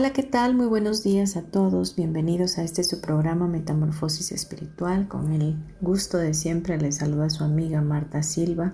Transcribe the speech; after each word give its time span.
Hola, 0.00 0.14
¿qué 0.14 0.22
tal? 0.22 0.54
Muy 0.54 0.64
buenos 0.64 1.02
días 1.02 1.36
a 1.36 1.42
todos. 1.42 1.94
Bienvenidos 1.94 2.56
a 2.56 2.62
este 2.62 2.82
su 2.84 3.02
programa 3.02 3.46
Metamorfosis 3.46 4.32
Espiritual. 4.32 5.08
Con 5.08 5.30
el 5.34 5.56
gusto 5.82 6.16
de 6.16 6.32
siempre 6.32 6.78
les 6.78 6.96
saluda 6.96 7.28
su 7.28 7.44
amiga 7.44 7.82
Marta 7.82 8.22
Silva. 8.22 8.72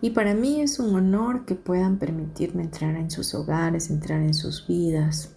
Y 0.00 0.10
para 0.10 0.34
mí 0.34 0.60
es 0.60 0.80
un 0.80 0.92
honor 0.96 1.44
que 1.44 1.54
puedan 1.54 2.00
permitirme 2.00 2.64
entrar 2.64 2.96
en 2.96 3.12
sus 3.12 3.32
hogares, 3.32 3.90
entrar 3.90 4.22
en 4.22 4.34
sus 4.34 4.66
vidas 4.66 5.30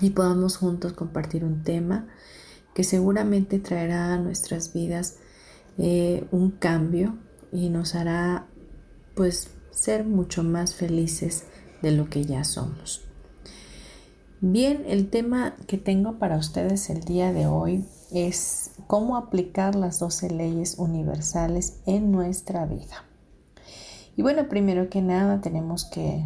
y 0.00 0.08
podamos 0.08 0.56
juntos 0.56 0.94
compartir 0.94 1.44
un 1.44 1.62
tema 1.62 2.08
que 2.74 2.84
seguramente 2.84 3.58
traerá 3.58 4.14
a 4.14 4.18
nuestras 4.18 4.72
vidas 4.72 5.18
eh, 5.76 6.26
un 6.30 6.52
cambio 6.52 7.18
y 7.52 7.68
nos 7.68 7.94
hará 7.94 8.46
pues 9.14 9.50
ser 9.72 10.06
mucho 10.06 10.42
más 10.42 10.74
felices 10.74 11.44
de 11.82 11.90
lo 11.90 12.08
que 12.08 12.24
ya 12.24 12.44
somos. 12.44 13.05
Bien, 14.42 14.84
el 14.86 15.08
tema 15.08 15.54
que 15.66 15.78
tengo 15.78 16.18
para 16.18 16.36
ustedes 16.36 16.90
el 16.90 17.04
día 17.04 17.32
de 17.32 17.46
hoy 17.46 17.86
es 18.12 18.70
cómo 18.86 19.16
aplicar 19.16 19.74
las 19.74 19.98
12 19.98 20.28
leyes 20.28 20.74
universales 20.76 21.80
en 21.86 22.12
nuestra 22.12 22.66
vida. 22.66 23.06
Y 24.14 24.20
bueno, 24.20 24.46
primero 24.50 24.90
que 24.90 25.00
nada 25.00 25.40
tenemos 25.40 25.86
que 25.86 26.22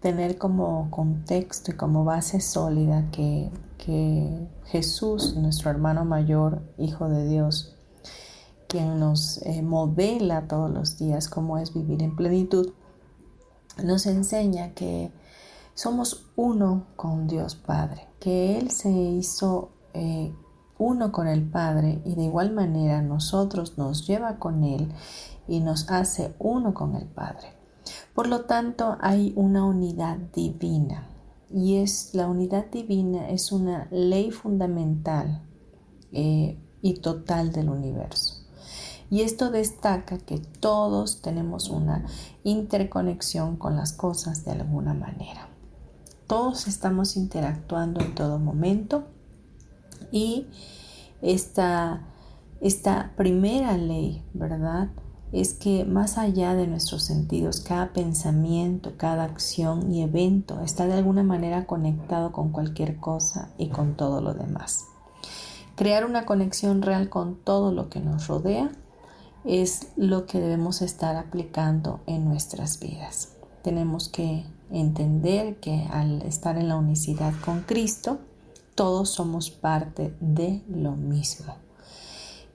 tener 0.00 0.36
como 0.36 0.90
contexto 0.90 1.70
y 1.70 1.76
como 1.76 2.04
base 2.04 2.40
sólida 2.40 3.04
que, 3.12 3.50
Jesús, 4.64 5.36
nuestro 5.36 5.70
hermano 5.70 6.04
mayor, 6.04 6.60
Hijo 6.76 7.08
de 7.08 7.28
Dios, 7.28 7.76
quien 8.66 8.98
nos 8.98 9.40
eh, 9.42 9.62
modela 9.62 10.48
todos 10.48 10.72
los 10.72 10.98
días 10.98 11.28
cómo 11.28 11.58
es 11.58 11.72
vivir 11.72 12.02
en 12.02 12.16
plenitud, 12.16 12.72
nos 13.80 14.06
enseña 14.06 14.70
que 14.74 15.12
somos 15.74 16.26
uno 16.36 16.86
con 16.94 17.26
Dios 17.26 17.56
Padre, 17.56 18.06
que 18.20 18.58
Él 18.58 18.70
se 18.70 18.90
hizo 18.90 19.70
eh, 19.92 20.32
uno 20.78 21.10
con 21.10 21.26
el 21.26 21.42
Padre 21.42 22.00
y 22.04 22.14
de 22.14 22.24
igual 22.24 22.52
manera 22.52 23.02
nosotros 23.02 23.76
nos 23.76 24.06
lleva 24.06 24.38
con 24.38 24.62
Él 24.62 24.92
y 25.48 25.60
nos 25.60 25.90
hace 25.90 26.34
uno 26.38 26.74
con 26.74 26.94
el 26.94 27.06
Padre. 27.06 27.48
Por 28.14 28.28
lo 28.28 28.42
tanto, 28.42 28.96
hay 29.00 29.32
una 29.36 29.64
unidad 29.64 30.16
divina 30.16 31.08
y 31.50 31.76
es 31.76 32.14
la 32.14 32.28
unidad 32.28 32.66
divina 32.70 33.28
es 33.28 33.52
una 33.52 33.88
ley 33.90 34.30
fundamental 34.30 35.42
eh, 36.12 36.56
y 36.82 36.94
total 36.94 37.52
del 37.52 37.68
universo. 37.68 38.44
Y 39.10 39.22
esto 39.22 39.50
destaca 39.50 40.18
que 40.18 40.38
todos 40.38 41.20
tenemos 41.20 41.68
una 41.68 42.06
interconexión 42.42 43.56
con 43.56 43.76
las 43.76 43.92
cosas 43.92 44.44
de 44.44 44.52
alguna 44.52 44.94
manera 44.94 45.48
todos 46.26 46.66
estamos 46.66 47.16
interactuando 47.16 48.00
en 48.00 48.14
todo 48.14 48.38
momento 48.38 49.04
y 50.10 50.46
esta, 51.22 52.02
esta 52.60 53.12
primera 53.16 53.76
ley, 53.76 54.22
¿verdad? 54.32 54.88
Es 55.32 55.54
que 55.54 55.84
más 55.84 56.16
allá 56.18 56.54
de 56.54 56.66
nuestros 56.66 57.02
sentidos, 57.02 57.60
cada 57.60 57.92
pensamiento, 57.92 58.92
cada 58.96 59.24
acción 59.24 59.92
y 59.92 60.02
evento 60.02 60.60
está 60.60 60.86
de 60.86 60.94
alguna 60.94 61.24
manera 61.24 61.66
conectado 61.66 62.30
con 62.30 62.50
cualquier 62.50 62.96
cosa 62.98 63.50
y 63.58 63.68
con 63.68 63.94
todo 63.94 64.20
lo 64.20 64.34
demás. 64.34 64.84
Crear 65.74 66.04
una 66.04 66.24
conexión 66.24 66.82
real 66.82 67.08
con 67.08 67.34
todo 67.34 67.72
lo 67.72 67.88
que 67.88 67.98
nos 67.98 68.28
rodea 68.28 68.70
es 69.44 69.88
lo 69.96 70.26
que 70.26 70.40
debemos 70.40 70.82
estar 70.82 71.16
aplicando 71.16 72.00
en 72.06 72.24
nuestras 72.28 72.78
vidas. 72.78 73.30
Tenemos 73.62 74.08
que 74.08 74.44
entender 74.70 75.56
que 75.60 75.86
al 75.90 76.22
estar 76.22 76.56
en 76.56 76.68
la 76.68 76.76
unicidad 76.76 77.32
con 77.44 77.62
Cristo, 77.62 78.18
todos 78.74 79.10
somos 79.10 79.50
parte 79.50 80.16
de 80.20 80.62
lo 80.68 80.92
mismo. 80.92 81.54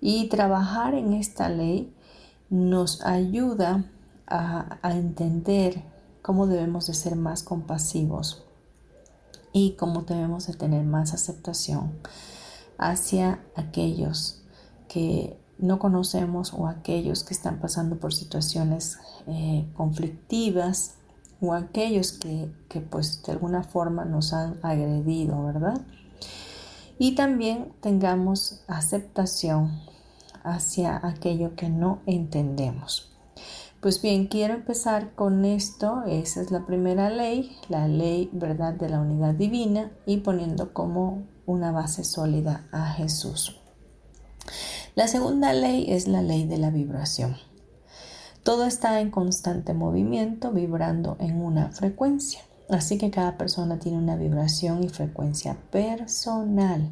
Y 0.01 0.27
trabajar 0.29 0.93
en 0.93 1.13
esta 1.13 1.49
ley 1.49 1.93
nos 2.49 3.05
ayuda 3.05 3.85
a, 4.27 4.79
entender 4.83 5.83
cómo 6.21 6.47
debemos 6.47 6.87
de 6.87 6.93
ser 6.93 7.15
más 7.15 7.43
compasivos 7.43 8.43
y 9.53 9.71
cómo 9.71 10.03
debemos 10.03 10.47
de 10.47 10.53
tener 10.53 10.83
más 10.83 11.13
aceptación 11.13 11.91
hacia 12.77 13.39
aquellos 13.55 14.43
que 14.87 15.39
no 15.57 15.79
conocemos 15.79 16.53
o 16.53 16.67
aquellos 16.67 17.23
que 17.23 17.33
están 17.33 17.59
pasando 17.59 17.97
por 17.97 18.13
situaciones 18.13 18.99
eh, 19.27 19.67
conflictivas 19.75 20.98
o 21.41 21.53
aquellos 21.53 22.11
que, 22.13 22.51
que 22.67 22.81
pues 22.81 23.23
de 23.23 23.31
alguna 23.31 23.63
forma 23.63 24.05
nos 24.05 24.33
han 24.33 24.59
agredido, 24.63 25.43
¿verdad? 25.43 25.81
Y 26.97 27.15
también 27.15 27.73
tengamos 27.81 28.61
aceptación 28.67 29.79
hacia 30.43 30.99
aquello 31.05 31.55
que 31.55 31.69
no 31.69 31.99
entendemos. 32.05 33.09
Pues 33.81 34.01
bien, 34.01 34.27
quiero 34.27 34.55
empezar 34.55 35.15
con 35.15 35.45
esto. 35.45 36.03
Esa 36.05 36.41
es 36.41 36.51
la 36.51 36.65
primera 36.65 37.09
ley, 37.09 37.55
la 37.69 37.87
ley, 37.87 38.29
¿verdad?, 38.33 38.73
de 38.73 38.89
la 38.89 38.99
unidad 38.99 39.33
divina 39.33 39.91
y 40.05 40.17
poniendo 40.17 40.73
como 40.73 41.23
una 41.45 41.71
base 41.71 42.03
sólida 42.03 42.67
a 42.73 42.87
Jesús. 42.91 43.55
La 44.95 45.07
segunda 45.07 45.53
ley 45.53 45.85
es 45.89 46.09
la 46.09 46.21
ley 46.21 46.45
de 46.45 46.57
la 46.57 46.71
vibración. 46.71 47.37
Todo 48.43 48.65
está 48.65 49.01
en 49.01 49.11
constante 49.11 49.73
movimiento, 49.73 50.51
vibrando 50.51 51.17
en 51.19 51.41
una 51.41 51.71
frecuencia. 51.71 52.41
Así 52.69 52.97
que 52.97 53.09
cada 53.09 53.37
persona 53.37 53.79
tiene 53.79 53.97
una 53.97 54.15
vibración 54.15 54.83
y 54.83 54.89
frecuencia 54.89 55.57
personal. 55.71 56.91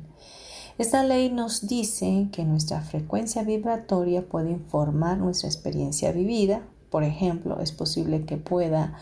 Esta 0.78 1.03
ley 1.03 1.31
nos 1.31 1.68
dice 1.68 2.30
que 2.31 2.46
nuestra 2.46 2.81
frecuencia 2.81 3.44
vibratoria 3.44 4.28
puede 4.28 4.52
informar 4.52 5.18
nuestra 5.18 5.50
experiencia 5.50 6.12
vivida. 6.12 6.62
Por 6.90 7.03
ejemplo, 7.03 7.59
es 7.59 7.72
posible 7.72 8.25
que 8.25 8.38
pueda 8.38 8.97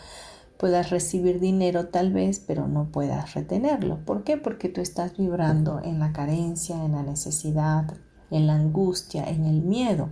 puedas 0.56 0.90
recibir 0.90 1.40
dinero 1.40 1.88
tal 1.88 2.12
vez, 2.12 2.40
pero 2.40 2.66
no 2.66 2.86
puedas 2.90 3.34
retenerlo. 3.34 3.98
¿Por 4.04 4.24
qué? 4.24 4.36
Porque 4.36 4.68
tú 4.68 4.80
estás 4.80 5.16
vibrando 5.16 5.80
en 5.82 5.98
la 5.98 6.12
carencia, 6.12 6.82
en 6.84 6.92
la 6.92 7.02
necesidad, 7.02 7.92
en 8.30 8.46
la 8.46 8.54
angustia, 8.54 9.24
en 9.24 9.44
el 9.44 9.62
miedo. 9.62 10.08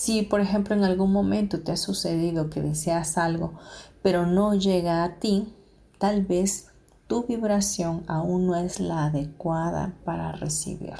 Si, 0.00 0.22
por 0.22 0.40
ejemplo, 0.40 0.74
en 0.74 0.82
algún 0.82 1.12
momento 1.12 1.60
te 1.60 1.72
ha 1.72 1.76
sucedido 1.76 2.48
que 2.48 2.62
deseas 2.62 3.18
algo, 3.18 3.52
pero 4.00 4.24
no 4.24 4.54
llega 4.54 5.04
a 5.04 5.16
ti, 5.16 5.54
tal 5.98 6.24
vez 6.24 6.68
tu 7.06 7.26
vibración 7.26 8.04
aún 8.06 8.46
no 8.46 8.56
es 8.56 8.80
la 8.80 9.04
adecuada 9.04 9.92
para 10.06 10.32
recibirlo. 10.32 10.96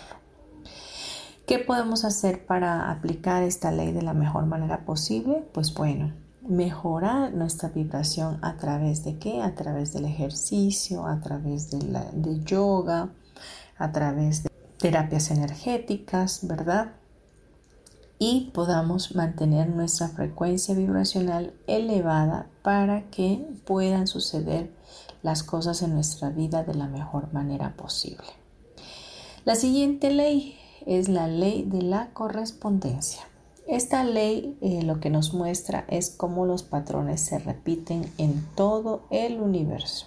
¿Qué 1.47 1.61
podemos 1.61 2.05
hacer 2.05 2.45
para 2.45 2.91
aplicar 2.91 3.43
esta 3.43 3.73
ley 3.73 3.93
de 3.93 4.03
la 4.03 4.13
mejor 4.13 4.45
manera 4.45 4.85
posible? 4.85 5.49
Pues 5.55 5.73
bueno, 5.73 6.13
mejorar 6.47 7.33
nuestra 7.33 7.71
vibración 7.71 8.39
a 8.43 8.59
través 8.59 9.03
de 9.03 9.19
qué? 9.19 9.41
A 9.41 9.55
través 9.55 9.95
del 9.95 10.05
ejercicio, 10.05 11.07
a 11.07 11.23
través 11.23 11.71
de, 11.71 11.81
la, 11.85 12.05
de 12.13 12.45
yoga, 12.45 13.09
a 13.79 13.93
través 13.93 14.43
de 14.43 14.51
terapias 14.77 15.31
energéticas, 15.31 16.47
¿verdad? 16.47 17.00
Y 18.23 18.51
podamos 18.53 19.17
mantener 19.17 19.71
nuestra 19.71 20.09
frecuencia 20.09 20.75
vibracional 20.75 21.55
elevada 21.67 22.51
para 22.63 23.09
que 23.11 23.49
puedan 23.65 24.07
suceder 24.07 24.71
las 25.23 25.43
cosas 25.43 25.81
en 25.81 25.95
nuestra 25.95 26.29
vida 26.29 26.63
de 26.63 26.75
la 26.75 26.87
mejor 26.87 27.33
manera 27.33 27.75
posible. 27.77 28.27
La 29.47 29.55
siguiente 29.55 30.11
ley 30.11 30.59
es 30.85 31.09
la 31.09 31.29
ley 31.29 31.65
de 31.65 31.81
la 31.81 32.11
correspondencia. 32.13 33.23
Esta 33.67 34.05
ley 34.05 34.59
eh, 34.61 34.83
lo 34.83 35.01
que 35.01 35.09
nos 35.09 35.33
muestra 35.33 35.87
es 35.89 36.11
cómo 36.11 36.45
los 36.45 36.63
patrones 36.63 37.23
se 37.23 37.39
repiten 37.39 38.13
en 38.19 38.47
todo 38.55 39.07
el 39.11 39.41
universo. 39.41 40.07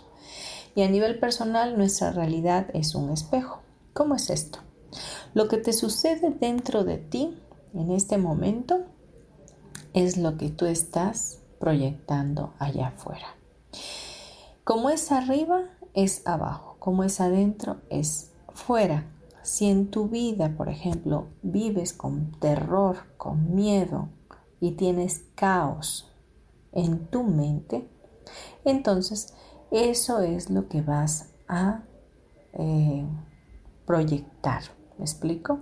Y 0.76 0.84
a 0.84 0.90
nivel 0.90 1.18
personal, 1.18 1.78
nuestra 1.78 2.12
realidad 2.12 2.68
es 2.76 2.94
un 2.94 3.10
espejo. 3.10 3.62
¿Cómo 3.94 4.14
es 4.14 4.30
esto? 4.30 4.60
Lo 5.34 5.48
que 5.48 5.58
te 5.58 5.74
sucede 5.74 6.30
dentro 6.30 6.84
de 6.84 6.98
ti 6.98 7.40
en 7.74 7.92
este 7.92 8.18
momento 8.18 8.86
es 9.94 10.18
lo 10.18 10.38
que 10.38 10.50
tú 10.50 10.66
estás 10.66 11.40
proyectando 11.60 12.54
allá 12.60 12.88
afuera. 12.88 13.28
Como 14.64 14.90
es 14.90 15.12
arriba, 15.12 15.62
es 15.94 16.26
abajo. 16.26 16.76
Como 16.80 17.04
es 17.04 17.20
adentro, 17.20 17.78
es 17.90 18.32
fuera. 18.54 19.06
Si 19.42 19.70
en 19.70 19.90
tu 19.92 20.08
vida, 20.08 20.56
por 20.56 20.70
ejemplo, 20.70 21.28
vives 21.42 21.94
con 21.94 22.32
terror, 22.40 22.98
con 23.18 23.56
miedo 23.56 24.10
y 24.60 24.72
tienes 24.72 25.24
caos 25.36 26.12
en 26.72 27.08
tu 27.08 27.24
mente, 27.24 27.90
entonces 28.64 29.34
eso 29.72 30.22
es 30.22 30.50
lo 30.50 30.68
que 30.70 30.82
vas 30.82 31.30
a 31.48 31.84
eh, 32.54 33.06
proyectar. 33.86 34.64
¿Me 34.98 35.06
explico? 35.06 35.60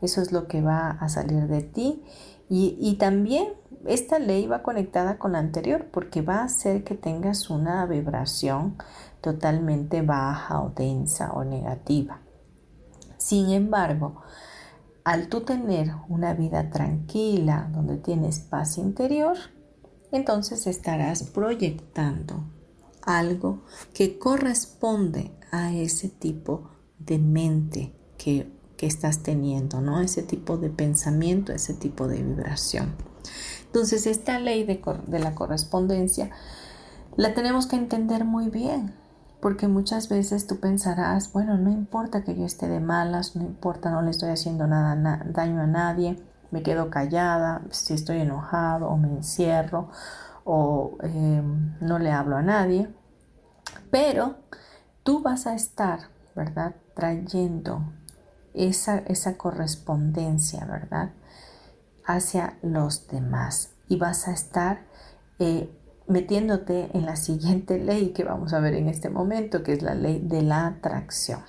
Eso 0.00 0.22
es 0.22 0.32
lo 0.32 0.46
que 0.46 0.62
va 0.62 0.90
a 0.90 1.08
salir 1.08 1.46
de 1.46 1.62
ti. 1.62 2.02
Y, 2.48 2.76
y, 2.80 2.96
también 2.96 3.48
esta 3.86 4.18
ley 4.18 4.46
va 4.46 4.62
conectada 4.62 5.18
con 5.18 5.32
la 5.32 5.38
anterior 5.38 5.86
porque 5.92 6.20
va 6.20 6.38
a 6.38 6.44
hacer 6.44 6.82
que 6.82 6.96
tengas 6.96 7.48
una 7.48 7.86
vibración 7.86 8.76
totalmente 9.20 10.02
baja 10.02 10.60
o 10.60 10.70
densa 10.70 11.32
o 11.32 11.44
negativa. 11.44 12.20
Sin 13.18 13.50
embargo, 13.50 14.22
al 15.04 15.28
tú 15.28 15.42
tener 15.42 15.92
una 16.08 16.34
vida 16.34 16.70
tranquila 16.70 17.70
donde 17.72 17.96
tienes 17.96 18.40
paz 18.40 18.78
interior, 18.78 19.36
entonces 20.12 20.66
estarás 20.66 21.22
proyectando 21.22 22.44
algo 23.02 23.62
que 23.94 24.18
corresponde 24.18 25.32
a 25.50 25.72
ese 25.72 26.08
tipo 26.08 26.70
de 26.98 27.18
mente 27.18 27.94
que, 28.18 28.50
estás 28.86 29.22
teniendo, 29.22 29.80
¿no? 29.80 30.00
Ese 30.00 30.22
tipo 30.22 30.56
de 30.56 30.70
pensamiento, 30.70 31.52
ese 31.52 31.74
tipo 31.74 32.08
de 32.08 32.22
vibración. 32.22 32.94
Entonces, 33.66 34.06
esta 34.06 34.38
ley 34.38 34.64
de, 34.64 34.82
de 35.06 35.18
la 35.18 35.34
correspondencia 35.34 36.30
la 37.16 37.34
tenemos 37.34 37.66
que 37.66 37.76
entender 37.76 38.24
muy 38.24 38.48
bien, 38.48 38.94
porque 39.40 39.68
muchas 39.68 40.08
veces 40.08 40.46
tú 40.46 40.60
pensarás, 40.60 41.32
bueno, 41.32 41.56
no 41.56 41.70
importa 41.70 42.24
que 42.24 42.34
yo 42.34 42.44
esté 42.44 42.68
de 42.68 42.80
malas, 42.80 43.36
no 43.36 43.42
importa, 43.42 43.90
no 43.90 44.02
le 44.02 44.10
estoy 44.10 44.30
haciendo 44.30 44.66
nada, 44.66 45.24
daño 45.26 45.60
a 45.60 45.66
nadie, 45.66 46.22
me 46.50 46.62
quedo 46.62 46.90
callada, 46.90 47.62
si 47.70 47.94
estoy 47.94 48.20
enojado 48.20 48.88
o 48.88 48.96
me 48.96 49.08
encierro 49.08 49.88
o 50.44 50.96
em, 51.02 51.76
no 51.80 51.98
le 51.98 52.10
hablo 52.10 52.36
a 52.36 52.42
nadie. 52.42 52.88
Pero 53.90 54.36
tú 55.02 55.22
vas 55.22 55.46
a 55.46 55.54
estar, 55.54 56.00
¿verdad? 56.34 56.74
Trayendo 56.94 57.92
esa, 58.54 58.98
esa 58.98 59.36
correspondencia, 59.36 60.64
¿verdad? 60.64 61.12
Hacia 62.04 62.58
los 62.62 63.08
demás. 63.08 63.70
Y 63.88 63.96
vas 63.96 64.28
a 64.28 64.32
estar 64.32 64.86
eh, 65.38 65.70
metiéndote 66.06 66.90
en 66.96 67.06
la 67.06 67.16
siguiente 67.16 67.78
ley 67.78 68.12
que 68.12 68.24
vamos 68.24 68.52
a 68.52 68.60
ver 68.60 68.74
en 68.74 68.88
este 68.88 69.10
momento, 69.10 69.62
que 69.62 69.72
es 69.72 69.82
la 69.82 69.94
ley 69.94 70.20
de 70.20 70.42
la 70.42 70.66
atracción. 70.66 71.40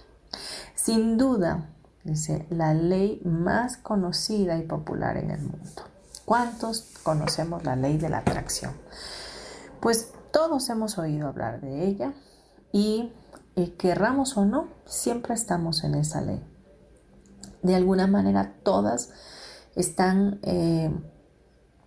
Sin 0.75 1.17
duda, 1.17 1.69
dice, 2.03 2.45
la 2.49 2.73
ley 2.73 3.21
más 3.25 3.77
conocida 3.77 4.57
y 4.57 4.63
popular 4.63 5.17
en 5.17 5.31
el 5.31 5.41
mundo. 5.41 5.83
¿Cuántos 6.25 6.93
conocemos 7.03 7.63
la 7.63 7.75
ley 7.75 7.97
de 7.97 8.09
la 8.09 8.19
atracción? 8.19 8.73
Pues 9.79 10.13
todos 10.31 10.69
hemos 10.69 10.97
oído 10.97 11.27
hablar 11.27 11.59
de 11.61 11.87
ella 11.87 12.13
y 12.71 13.11
eh, 13.55 13.73
querramos 13.75 14.37
o 14.37 14.45
no, 14.45 14.69
siempre 14.85 15.33
estamos 15.33 15.83
en 15.83 15.95
esa 15.95 16.21
ley. 16.21 16.41
De 17.61 17.75
alguna 17.75 18.07
manera 18.07 18.55
todas 18.63 19.11
están 19.75 20.39
eh, 20.43 20.91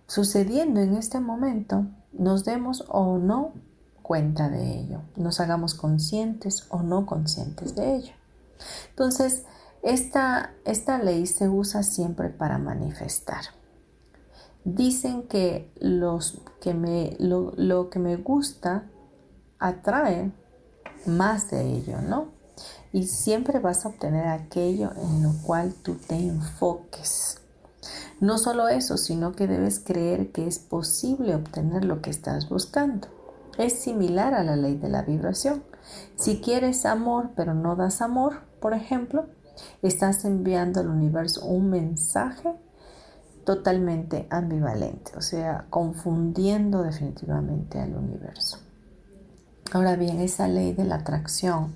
sucediendo 0.07 0.81
en 0.81 0.95
este 0.95 1.19
momento, 1.19 1.85
nos 2.13 2.45
demos 2.45 2.85
o 2.87 3.17
no 3.17 3.53
cuenta 4.01 4.49
de 4.49 4.79
ello, 4.79 5.01
nos 5.15 5.39
hagamos 5.39 5.73
conscientes 5.73 6.67
o 6.69 6.83
no 6.83 7.05
conscientes 7.05 7.75
de 7.75 7.95
ello. 7.95 8.13
Entonces, 8.89 9.45
esta, 9.81 10.53
esta 10.63 10.97
ley 10.99 11.25
se 11.27 11.49
usa 11.49 11.83
siempre 11.83 12.29
para 12.29 12.57
manifestar. 12.57 13.43
Dicen 14.63 15.27
que, 15.27 15.71
los 15.79 16.41
que 16.61 16.73
me, 16.73 17.15
lo, 17.19 17.53
lo 17.55 17.89
que 17.89 17.99
me 17.99 18.15
gusta 18.15 18.85
atrae 19.59 20.31
más 21.05 21.51
de 21.51 21.61
ello, 21.61 22.01
¿no? 22.01 22.34
Y 22.91 23.07
siempre 23.07 23.59
vas 23.59 23.85
a 23.85 23.89
obtener 23.89 24.27
aquello 24.27 24.91
en 24.95 25.23
lo 25.23 25.33
cual 25.43 25.73
tú 25.73 25.95
te 25.95 26.15
enfoques. 26.15 27.41
No 28.19 28.37
solo 28.37 28.67
eso, 28.67 28.97
sino 28.97 29.33
que 29.33 29.47
debes 29.47 29.79
creer 29.79 30.31
que 30.31 30.47
es 30.47 30.59
posible 30.59 31.35
obtener 31.35 31.83
lo 31.83 32.01
que 32.01 32.09
estás 32.09 32.49
buscando. 32.49 33.07
Es 33.57 33.73
similar 33.79 34.33
a 34.33 34.43
la 34.43 34.55
ley 34.55 34.75
de 34.75 34.89
la 34.89 35.01
vibración. 35.01 35.63
Si 36.15 36.41
quieres 36.41 36.85
amor 36.85 37.31
pero 37.35 37.53
no 37.53 37.75
das 37.75 38.01
amor, 38.01 38.41
por 38.59 38.73
ejemplo, 38.73 39.25
estás 39.81 40.25
enviando 40.25 40.79
al 40.79 40.87
universo 40.87 41.45
un 41.45 41.69
mensaje 41.69 42.55
totalmente 43.45 44.27
ambivalente, 44.29 45.11
o 45.15 45.21
sea, 45.21 45.67
confundiendo 45.69 46.81
definitivamente 46.81 47.79
al 47.79 47.95
universo. 47.95 48.57
Ahora 49.71 49.95
bien, 49.95 50.19
esa 50.19 50.47
ley 50.47 50.73
de 50.73 50.83
la 50.83 50.95
atracción 50.95 51.75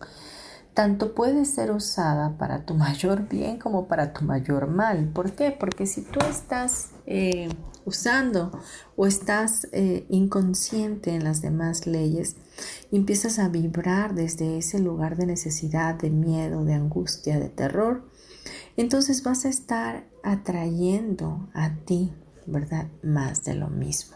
tanto 0.79 1.13
puede 1.13 1.43
ser 1.43 1.71
usada 1.71 2.37
para 2.37 2.63
tu 2.63 2.73
mayor 2.73 3.27
bien 3.27 3.59
como 3.59 3.89
para 3.89 4.13
tu 4.13 4.23
mayor 4.23 4.69
mal. 4.69 5.09
¿Por 5.09 5.33
qué? 5.33 5.51
Porque 5.51 5.85
si 5.85 6.03
tú 6.03 6.21
estás 6.21 6.91
eh, 7.05 7.49
usando 7.83 8.57
o 8.95 9.05
estás 9.05 9.67
eh, 9.73 10.05
inconsciente 10.07 11.13
en 11.13 11.25
las 11.25 11.41
demás 11.41 11.85
leyes 11.85 12.37
empiezas 12.93 13.39
a 13.39 13.49
vibrar 13.49 14.15
desde 14.15 14.57
ese 14.57 14.79
lugar 14.79 15.17
de 15.17 15.25
necesidad, 15.25 15.95
de 15.95 16.11
miedo, 16.11 16.63
de 16.63 16.75
angustia, 16.75 17.41
de 17.41 17.49
terror, 17.49 18.09
entonces 18.77 19.21
vas 19.21 19.43
a 19.43 19.49
estar 19.49 20.07
atrayendo 20.23 21.49
a 21.53 21.75
ti, 21.75 22.13
¿verdad? 22.45 22.87
Más 23.03 23.43
de 23.43 23.55
lo 23.55 23.67
mismo. 23.67 24.15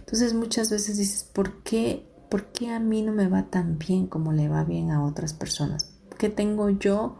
Entonces 0.00 0.34
muchas 0.34 0.68
veces 0.68 0.98
dices, 0.98 1.24
¿por 1.24 1.62
qué, 1.62 2.06
¿por 2.28 2.52
qué 2.52 2.68
a 2.68 2.78
mí 2.78 3.00
no 3.00 3.12
me 3.12 3.26
va 3.26 3.44
tan 3.44 3.78
bien 3.78 4.06
como 4.06 4.34
le 4.34 4.50
va 4.50 4.64
bien 4.64 4.90
a 4.90 5.02
otras 5.02 5.32
personas? 5.32 5.93
¿Qué 6.18 6.28
tengo 6.28 6.70
yo 6.70 7.18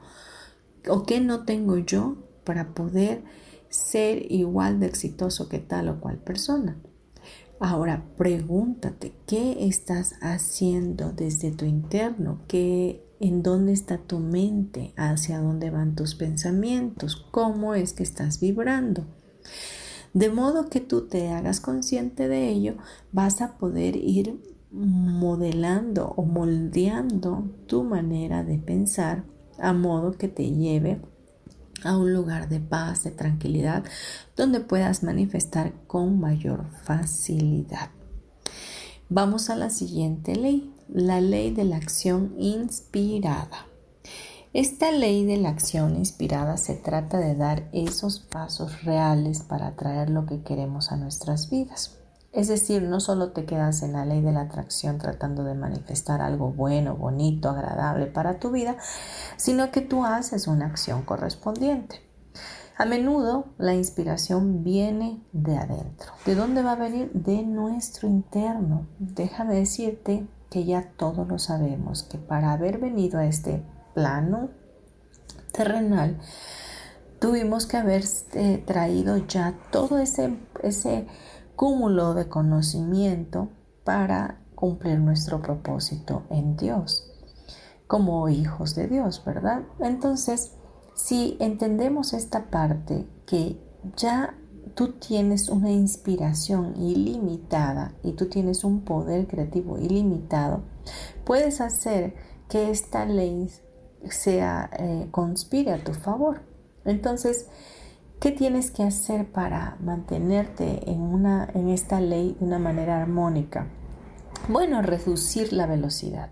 o 0.89 1.05
qué 1.05 1.21
no 1.21 1.45
tengo 1.45 1.79
yo 1.79 2.17
para 2.45 2.75
poder 2.75 3.23
ser 3.69 4.31
igual 4.31 4.81
de 4.81 4.87
exitoso 4.87 5.49
que 5.49 5.59
tal 5.59 5.89
o 5.89 6.01
cual 6.01 6.19
persona? 6.19 6.77
Ahora 7.61 8.05
pregúntate, 8.17 9.13
¿qué 9.27 9.67
estás 9.67 10.15
haciendo 10.21 11.13
desde 11.13 11.51
tu 11.51 11.65
interno? 11.65 12.41
¿Qué 12.49 13.05
en 13.21 13.43
dónde 13.43 13.73
está 13.73 13.99
tu 13.99 14.19
mente, 14.19 14.93
hacia 14.97 15.39
dónde 15.39 15.71
van 15.71 15.95
tus 15.95 16.15
pensamientos, 16.15 17.17
cómo 17.31 17.75
es 17.75 17.95
que 17.95 18.03
estás 18.03 18.41
vibrando. 18.41 19.07
De 20.13 20.31
modo 20.31 20.69
que 20.69 20.81
tú 20.81 21.07
te 21.09 21.29
hagas 21.31 21.61
consciente 21.61 22.29
de 22.29 22.51
ello, 22.51 22.75
vas 23.13 23.41
a 23.41 23.57
poder 23.57 23.97
ir 23.97 24.39
modelando 24.75 26.13
o 26.17 26.25
moldeando 26.25 27.45
tu 27.67 27.85
manera 27.85 28.43
de 28.43 28.59
pensar 28.59 29.25
a 29.59 29.73
modo 29.73 30.13
que 30.13 30.29
te 30.29 30.51
lleve 30.51 31.01
a 31.85 31.97
un 31.97 32.13
lugar 32.13 32.49
de 32.49 32.61
paz, 32.61 33.05
de 33.05 33.11
tranquilidad, 33.11 33.85
donde 34.37 34.61
puedas 34.61 35.03
manifestar 35.03 35.73
con 35.87 36.19
mayor 36.19 36.67
facilidad. 36.83 37.91
Vamos 39.09 39.51
a 39.51 39.57
la 39.57 39.71
siguiente 39.71 40.35
ley 40.35 40.75
la 40.89 41.21
ley 41.21 41.51
de 41.51 41.65
la 41.65 41.77
acción 41.77 42.35
inspirada. 42.39 43.67
Esta 44.53 44.93
ley 44.93 45.25
de 45.25 45.37
la 45.37 45.49
acción 45.49 45.97
inspirada 45.97 46.57
se 46.57 46.75
trata 46.75 47.19
de 47.19 47.35
dar 47.35 47.69
esos 47.73 48.21
pasos 48.21 48.85
reales 48.85 49.41
para 49.41 49.69
atraer 49.69 50.11
lo 50.11 50.27
que 50.27 50.43
queremos 50.43 50.93
a 50.93 50.97
nuestras 50.97 51.51
vidas. 51.51 51.99
Es 52.35 52.49
decir, 52.49 52.83
no 52.83 52.99
solo 52.99 53.31
te 53.31 53.45
quedas 53.45 53.83
en 53.83 53.93
la 53.93 54.05
ley 54.05 54.21
de 54.21 54.33
la 54.33 54.43
atracción 54.43 54.99
tratando 54.99 55.45
de 55.45 55.55
manifestar 55.55 56.21
algo 56.21 56.51
bueno, 56.51 56.97
bonito, 56.97 57.49
agradable 57.49 58.07
para 58.07 58.41
tu 58.41 58.51
vida, 58.51 58.77
sino 59.37 59.71
que 59.71 59.81
tú 59.81 60.05
haces 60.05 60.49
una 60.49 60.67
acción 60.67 61.03
correspondiente. 61.03 62.01
A 62.77 62.87
menudo 62.87 63.47
la 63.57 63.75
inspiración 63.75 64.65
viene 64.65 65.23
de 65.33 65.57
adentro. 65.57 66.13
¿De 66.27 66.35
dónde 66.35 66.63
va 66.65 66.73
a 66.73 66.77
venir? 66.77 67.13
De 67.13 67.45
nuestro 67.45 68.09
interno. 68.09 68.89
Déjame 68.99 69.55
decirte 69.55 70.27
que 70.51 70.65
ya 70.65 70.91
todos 70.97 71.29
lo 71.29 71.39
sabemos, 71.39 72.03
que 72.03 72.19
para 72.19 72.53
haber 72.53 72.79
venido 72.79 73.21
a 73.21 73.27
este 73.27 73.63
plano 73.95 74.51
terrenal, 75.53 76.19
tuvimos 77.21 77.67
que 77.67 77.77
haber 77.77 78.03
eh, 78.33 78.63
traído 78.67 79.19
ya 79.19 79.55
todo 79.71 79.99
ese, 79.99 80.37
ese 80.65 81.07
cúmulo 81.57 82.15
de 82.15 82.29
conocimiento 82.29 83.49
para 83.85 84.41
cumplir 84.55 84.99
nuestro 84.99 85.43
propósito 85.43 86.23
en 86.31 86.57
Dios, 86.57 87.11
como 87.87 88.29
hijos 88.29 88.75
de 88.75 88.89
Dios, 88.89 89.23
¿verdad? 89.25 89.63
Entonces, 89.81 90.53
si 90.95 91.37
entendemos 91.41 92.13
esta 92.13 92.51
parte 92.51 93.07
que 93.27 93.61
ya 93.97 94.35
tú 94.75 94.93
tienes 94.93 95.49
una 95.49 95.71
inspiración 95.71 96.75
ilimitada 96.77 97.95
y 98.03 98.13
tú 98.13 98.29
tienes 98.29 98.65
un 98.65 98.83
poder 98.83 99.27
creativo 99.27 99.79
ilimitado, 99.79 100.63
puedes 101.25 101.61
hacer 101.61 102.15
que 102.49 102.71
esta 102.71 103.05
ley 103.05 103.51
sea 104.09 104.71
eh, 104.79 105.09
conspire 105.11 105.73
a 105.73 105.83
tu 105.83 105.93
favor. 105.93 106.43
Entonces, 106.85 107.49
¿qué 108.25 108.33
tienes 108.33 108.71
que 108.71 108.83
hacer 108.83 109.31
para 109.31 109.77
mantenerte 109.81 110.91
en, 110.91 111.03
una, 111.03 111.47
en 111.53 111.69
esta 111.69 112.01
ley 112.01 112.35
de 112.41 112.47
una 112.47 112.59
manera 112.59 112.99
armónica? 112.99 113.67
Bueno, 114.49 114.81
reducir 114.81 115.53
la 115.53 115.67
velocidad, 115.67 116.31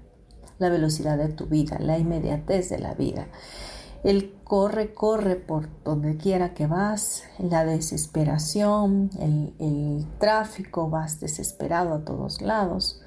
la 0.58 0.70
velocidad 0.70 1.18
de 1.18 1.28
tu 1.28 1.48
vida, 1.48 1.78
la 1.80 1.98
inmediatez 1.98 2.70
de 2.70 2.78
la 2.78 2.94
vida. 2.94 3.26
El 4.04 4.32
corre, 4.42 4.94
corre 4.94 5.36
por 5.36 5.68
donde 5.84 6.16
quiera 6.16 6.54
que 6.54 6.66
vas, 6.66 7.24
la 7.38 7.66
desesperación, 7.66 9.10
el, 9.20 9.54
el 9.58 10.06
tráfico, 10.18 10.88
vas 10.88 11.20
desesperado 11.20 11.92
a 11.92 12.06
todos 12.06 12.40
lados 12.40 13.02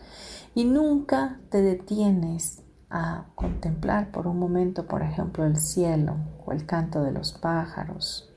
y 0.54 0.66
nunca 0.66 1.40
te 1.50 1.64
detienes 1.64 2.62
a 2.92 3.26
contemplar 3.34 4.12
por 4.12 4.28
un 4.28 4.38
momento, 4.38 4.86
por 4.86 5.02
ejemplo, 5.02 5.44
el 5.44 5.58
cielo 5.58 6.18
o 6.46 6.52
el 6.52 6.68
canto 6.68 7.02
de 7.02 7.14
los 7.14 7.34
pájaros, 7.34 8.32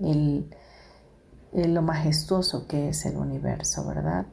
el, 0.00 0.50
lo 1.52 1.82
majestuoso 1.82 2.66
que 2.66 2.90
es 2.90 3.06
el 3.06 3.16
universo, 3.16 3.86
¿verdad? 3.86 4.26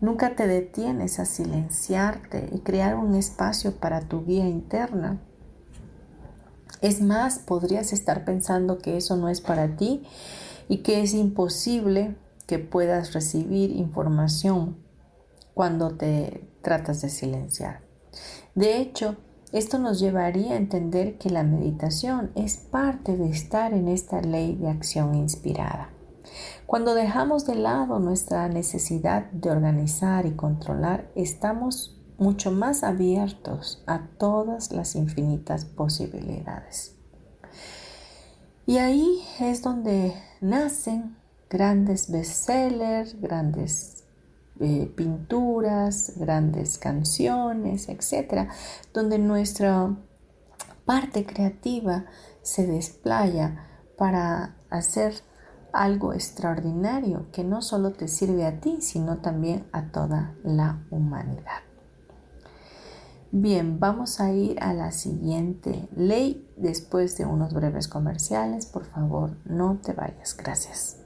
Nunca 0.00 0.36
te 0.36 0.46
detienes 0.46 1.18
a 1.18 1.24
silenciarte 1.24 2.50
y 2.52 2.60
crear 2.60 2.96
un 2.96 3.14
espacio 3.14 3.76
para 3.76 4.02
tu 4.02 4.24
guía 4.24 4.46
interna. 4.46 5.20
Es 6.82 7.00
más, 7.00 7.38
podrías 7.38 7.92
estar 7.92 8.24
pensando 8.24 8.78
que 8.78 8.96
eso 8.96 9.16
no 9.16 9.28
es 9.28 9.40
para 9.40 9.76
ti 9.76 10.02
y 10.68 10.78
que 10.78 11.02
es 11.02 11.14
imposible 11.14 12.16
que 12.46 12.58
puedas 12.58 13.12
recibir 13.12 13.70
información 13.70 14.76
cuando 15.54 15.96
te 15.96 16.46
tratas 16.62 17.00
de 17.00 17.08
silenciar. 17.08 17.80
De 18.54 18.78
hecho, 18.78 19.16
esto 19.56 19.78
nos 19.78 19.98
llevaría 20.00 20.52
a 20.52 20.56
entender 20.56 21.16
que 21.16 21.30
la 21.30 21.42
meditación 21.42 22.30
es 22.34 22.58
parte 22.58 23.16
de 23.16 23.30
estar 23.30 23.72
en 23.72 23.88
esta 23.88 24.20
ley 24.20 24.54
de 24.54 24.68
acción 24.68 25.14
inspirada. 25.14 25.88
Cuando 26.66 26.94
dejamos 26.94 27.46
de 27.46 27.54
lado 27.54 27.98
nuestra 27.98 28.48
necesidad 28.48 29.30
de 29.30 29.50
organizar 29.50 30.26
y 30.26 30.32
controlar, 30.32 31.10
estamos 31.14 31.98
mucho 32.18 32.50
más 32.50 32.84
abiertos 32.84 33.82
a 33.86 34.08
todas 34.18 34.72
las 34.72 34.94
infinitas 34.94 35.64
posibilidades. 35.64 36.94
Y 38.66 38.76
ahí 38.76 39.22
es 39.40 39.62
donde 39.62 40.12
nacen 40.42 41.16
grandes 41.48 42.10
bestsellers, 42.10 43.18
grandes 43.22 43.95
eh, 44.60 44.92
pinturas, 44.94 46.14
grandes 46.16 46.78
canciones, 46.78 47.88
etcétera, 47.88 48.48
donde 48.94 49.18
nuestra 49.18 49.96
parte 50.84 51.26
creativa 51.26 52.06
se 52.42 52.66
desplaya 52.66 53.66
para 53.98 54.56
hacer 54.70 55.14
algo 55.72 56.14
extraordinario 56.14 57.30
que 57.32 57.44
no 57.44 57.60
solo 57.60 57.92
te 57.92 58.08
sirve 58.08 58.46
a 58.46 58.60
ti, 58.60 58.78
sino 58.80 59.18
también 59.18 59.66
a 59.72 59.90
toda 59.90 60.34
la 60.42 60.84
humanidad. 60.90 61.62
Bien, 63.32 63.78
vamos 63.78 64.20
a 64.20 64.32
ir 64.32 64.62
a 64.62 64.72
la 64.72 64.92
siguiente 64.92 65.88
ley 65.94 66.48
después 66.56 67.18
de 67.18 67.26
unos 67.26 67.52
breves 67.52 67.88
comerciales. 67.88 68.66
Por 68.66 68.86
favor, 68.86 69.36
no 69.44 69.78
te 69.82 69.92
vayas. 69.92 70.36
Gracias. 70.36 71.05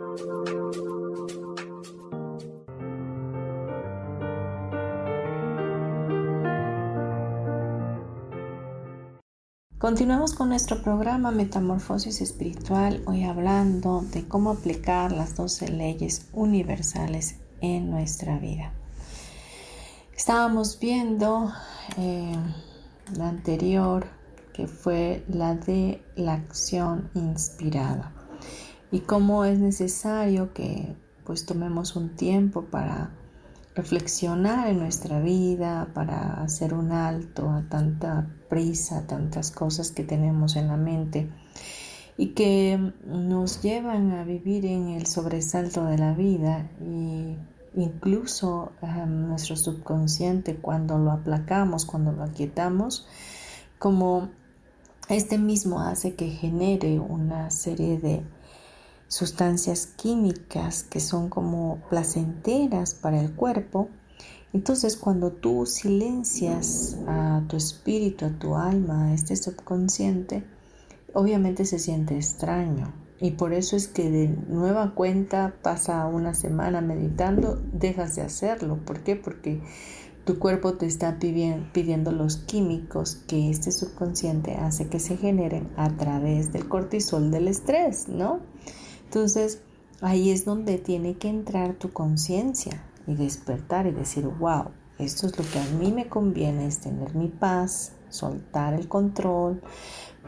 Continuamos 9.81 10.35
con 10.35 10.49
nuestro 10.49 10.83
programa 10.83 11.31
Metamorfosis 11.31 12.21
Espiritual, 12.21 13.01
hoy 13.07 13.23
hablando 13.23 14.01
de 14.13 14.27
cómo 14.27 14.51
aplicar 14.51 15.11
las 15.11 15.35
12 15.35 15.69
leyes 15.69 16.27
universales 16.33 17.37
en 17.61 17.89
nuestra 17.89 18.37
vida. 18.37 18.73
Estábamos 20.15 20.77
viendo 20.79 21.51
eh, 21.97 22.35
la 23.17 23.29
anterior, 23.29 24.05
que 24.53 24.67
fue 24.67 25.25
la 25.27 25.55
de 25.55 26.05
la 26.15 26.33
acción 26.33 27.09
inspirada, 27.15 28.13
y 28.91 28.99
cómo 28.99 29.45
es 29.45 29.57
necesario 29.57 30.53
que 30.53 30.95
pues 31.25 31.47
tomemos 31.47 31.95
un 31.95 32.15
tiempo 32.15 32.65
para 32.65 33.15
reflexionar 33.75 34.67
en 34.67 34.79
nuestra 34.79 35.19
vida, 35.19 35.89
para 35.93 36.41
hacer 36.43 36.73
un 36.73 36.91
alto 36.91 37.49
a 37.49 37.63
tanta 37.69 38.27
prisa, 38.49 39.07
tantas 39.07 39.51
cosas 39.51 39.91
que 39.91 40.03
tenemos 40.03 40.55
en 40.55 40.67
la 40.67 40.77
mente 40.77 41.29
y 42.17 42.27
que 42.27 42.93
nos 43.05 43.61
llevan 43.61 44.11
a 44.11 44.23
vivir 44.23 44.65
en 44.65 44.89
el 44.89 45.07
sobresalto 45.07 45.85
de 45.85 45.97
la 45.97 46.13
vida 46.13 46.69
y 46.81 47.37
incluso 47.73 48.73
nuestro 49.07 49.55
subconsciente 49.55 50.57
cuando 50.57 50.97
lo 50.97 51.11
aplacamos, 51.11 51.85
cuando 51.85 52.11
lo 52.11 52.23
aquietamos, 52.23 53.07
como 53.79 54.29
este 55.07 55.37
mismo 55.37 55.79
hace 55.79 56.15
que 56.15 56.29
genere 56.29 56.99
una 56.99 57.49
serie 57.49 57.97
de 57.97 58.23
sustancias 59.11 59.87
químicas 59.87 60.83
que 60.83 61.01
son 61.01 61.27
como 61.27 61.81
placenteras 61.89 62.93
para 62.93 63.19
el 63.19 63.35
cuerpo 63.35 63.89
Entonces, 64.53 64.95
cuando 64.95 65.31
tú 65.31 65.65
silencias 65.65 66.97
a 67.07 67.43
tu 67.47 67.57
espíritu, 67.57 68.25
a 68.25 68.39
tu 68.39 68.55
alma, 68.55 69.07
a 69.07 69.13
este 69.13 69.35
subconsciente, 69.35 70.43
obviamente 71.13 71.65
se 71.65 71.79
siente 71.79 72.15
extraño. 72.15 72.93
Y 73.19 73.31
por 73.31 73.53
eso 73.53 73.75
es 73.75 73.87
que 73.87 74.09
de 74.09 74.27
nueva 74.47 74.93
cuenta 74.95 75.55
pasa 75.61 76.05
una 76.05 76.33
semana 76.33 76.81
meditando, 76.81 77.61
dejas 77.73 78.15
de 78.15 78.23
hacerlo. 78.23 78.77
¿Por 78.85 79.01
qué? 79.03 79.15
Porque 79.15 79.61
tu 80.25 80.39
cuerpo 80.39 80.73
te 80.73 80.85
está 80.85 81.17
pidiendo 81.19 82.11
los 82.11 82.37
químicos 82.37 83.15
que 83.27 83.49
este 83.49 83.71
subconsciente 83.71 84.55
hace 84.55 84.87
que 84.87 84.99
se 84.99 85.17
generen 85.17 85.69
a 85.75 85.89
través 85.97 86.51
del 86.51 86.67
cortisol 86.67 87.29
del 87.31 87.47
estrés, 87.47 88.07
¿no? 88.07 88.39
Entonces, 89.11 89.59
ahí 89.99 90.29
es 90.29 90.45
donde 90.45 90.77
tiene 90.77 91.17
que 91.17 91.27
entrar 91.27 91.73
tu 91.73 91.91
conciencia 91.91 92.81
y 93.05 93.15
despertar 93.15 93.85
y 93.85 93.91
decir, 93.91 94.25
wow, 94.25 94.71
esto 94.99 95.27
es 95.27 95.37
lo 95.37 95.43
que 95.43 95.59
a 95.59 95.65
mí 95.77 95.91
me 95.91 96.07
conviene, 96.07 96.65
es 96.65 96.79
tener 96.79 97.13
mi 97.13 97.27
paz, 97.27 97.91
soltar 98.07 98.73
el 98.73 98.87
control, 98.87 99.61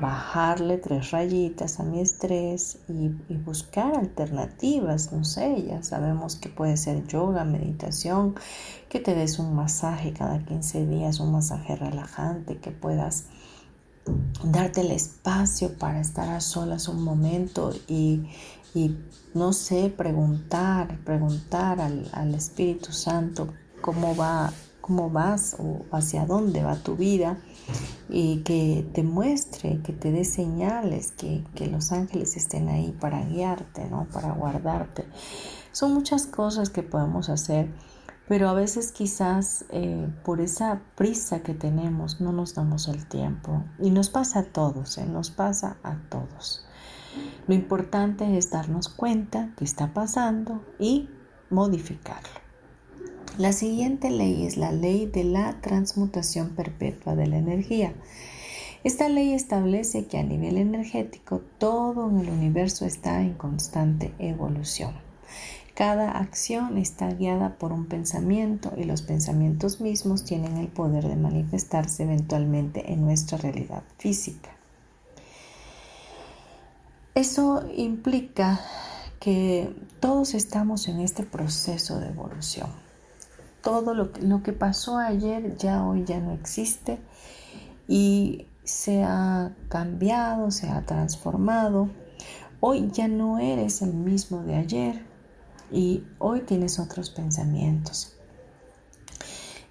bajarle 0.02 0.80
tres 0.80 1.12
rayitas 1.12 1.80
a 1.80 1.84
mi 1.84 2.02
estrés 2.02 2.80
y, 2.90 3.08
buscar 3.38 3.96
alternativas, 3.96 5.14
no 5.14 5.24
sé, 5.24 5.64
ya 5.66 5.82
sabemos 5.82 6.36
que 6.36 6.50
puede 6.50 6.76
ser 6.76 7.08
yoga, 7.08 7.46
meditación, 7.46 8.36
que 8.90 9.00
te 9.00 9.16
des 9.16 9.40
un 9.40 9.56
masaje 9.56 10.12
cada 10.12 10.44
15 10.44 10.88
días, 10.88 11.22
un 11.22 11.32
masaje 11.32 11.78
relajante, 11.78 12.58
que 12.58 12.72
puedas 12.72 13.28
darte 14.44 14.82
el 14.82 14.92
espacio 14.92 15.78
para 15.78 16.02
estar 16.02 16.28
a 16.28 16.42
solas 16.42 16.90
un 16.90 17.02
momento 17.02 17.72
y, 17.88 18.24
no 19.34 19.54
sé, 19.54 19.94
preguntar, 19.96 21.00
preguntar 21.04 21.80
al, 21.80 22.10
al 22.14 22.34
Espíritu 22.36 22.92
Santo 22.92 23.54
cómo 23.82 24.16
va 24.16 24.52
cómo 24.84 25.10
vas 25.10 25.56
o 25.60 25.86
hacia 25.96 26.26
dónde 26.26 26.62
va 26.62 26.76
tu 26.76 26.98
vida 26.98 27.38
y 28.10 28.44
que 28.44 28.86
te 28.94 29.02
muestre, 29.02 29.82
que 29.82 29.94
te 29.94 30.12
dé 30.12 30.26
señales, 30.26 31.14
que, 31.14 31.42
los 31.72 31.94
ángeles 31.94 32.36
estén 32.36 32.68
ahí 32.68 32.92
para 33.00 33.24
guiarte, 33.24 33.86
¿no? 33.90 34.08
para 34.12 34.34
guardarte. 34.34 35.06
Son 35.72 35.94
muchas 35.94 36.28
cosas 36.28 36.70
que 36.70 36.84
podemos 36.84 37.30
hacer, 37.30 37.74
pero 38.28 38.50
a 38.50 38.54
veces 38.54 38.92
quizás 38.92 39.64
eh, 39.70 40.06
por 40.26 40.42
esa 40.42 40.82
prisa 40.96 41.42
que 41.44 41.54
tenemos 41.54 42.20
no 42.20 42.34
nos 42.34 42.54
damos 42.54 42.90
el 42.90 43.08
tiempo. 43.08 43.64
Y 43.80 43.90
nos 43.90 44.10
pasa 44.10 44.40
a 44.40 44.44
todos, 44.44 44.98
¿eh? 44.98 45.06
nos 45.06 45.32
pasa 45.32 45.78
a 45.84 45.96
todos. 46.10 46.66
Lo 47.48 47.54
importante 47.54 48.38
es 48.38 48.52
darnos 48.52 48.90
cuenta 48.90 49.54
que 49.58 49.66
está 49.66 49.94
pasando 49.94 50.64
y 50.80 51.10
modificarlo. 51.50 52.44
La 53.38 53.52
siguiente 53.52 54.12
ley 54.12 54.46
es 54.46 54.58
la 54.58 54.72
ley 54.72 55.08
de 55.08 55.24
la 55.24 55.60
transmutación 55.62 56.50
perpetua 56.50 57.16
de 57.16 57.28
la 57.28 57.38
energía. 57.38 57.94
Esta 58.84 59.10
ley 59.10 59.34
establece 59.34 60.06
que 60.06 60.20
a 60.20 60.24
nivel 60.24 60.58
energético 60.58 61.42
todo 61.58 62.10
en 62.10 62.20
el 62.20 62.30
universo 62.30 62.86
está 62.86 63.22
en 63.22 63.34
constante 63.34 64.14
evolución. 64.20 64.94
Cada 65.74 66.12
acción 66.12 66.78
está 66.78 67.12
guiada 67.12 67.58
por 67.58 67.74
un 67.74 67.88
pensamiento 67.88 68.74
y 68.78 68.84
los 68.84 69.02
pensamientos 69.02 69.82
mismos 69.82 70.24
tienen 70.24 70.58
el 70.58 70.68
poder 70.68 71.08
de 71.08 71.16
manifestarse 71.16 72.04
eventualmente 72.04 72.94
en 72.94 73.02
nuestra 73.04 73.40
realidad 73.40 73.82
física. 73.98 74.53
Eso 77.16 77.64
implica 77.76 78.60
que 79.20 79.76
todos 80.00 80.34
estamos 80.34 80.88
en 80.88 81.00
este 81.00 81.24
proceso 81.24 82.00
de 82.00 82.10
evolución 82.10 82.84
todo 83.64 83.94
lo 83.94 84.12
que, 84.12 84.22
lo 84.22 84.44
que 84.44 84.54
pasó 84.54 84.98
ayer 84.98 85.58
ya 85.58 85.84
hoy 85.84 86.04
ya 86.04 86.20
no 86.20 86.34
existe 86.34 87.00
y 87.88 88.46
se 88.64 89.04
ha 89.04 89.56
cambiado, 89.70 90.52
se 90.52 90.70
ha 90.70 90.86
transformado. 90.86 91.90
Hoy 92.60 92.92
ya 92.92 93.08
no 93.08 93.40
eres 93.40 93.82
el 93.82 93.94
mismo 93.94 94.44
de 94.44 94.56
ayer 94.56 95.06
y 95.72 96.04
hoy 96.20 96.42
tienes 96.42 96.78
otros 96.78 97.10
pensamientos. 97.10 98.16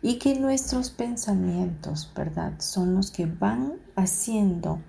Y 0.01 0.19
que 0.19 0.35
nuestros 0.35 0.91
pensamientos, 0.91 2.11
¿verdad? 2.17 2.55
Son 2.59 2.95
los 2.95 3.11
que 3.11 3.27
van 3.27 3.75
haciendo 3.95 4.81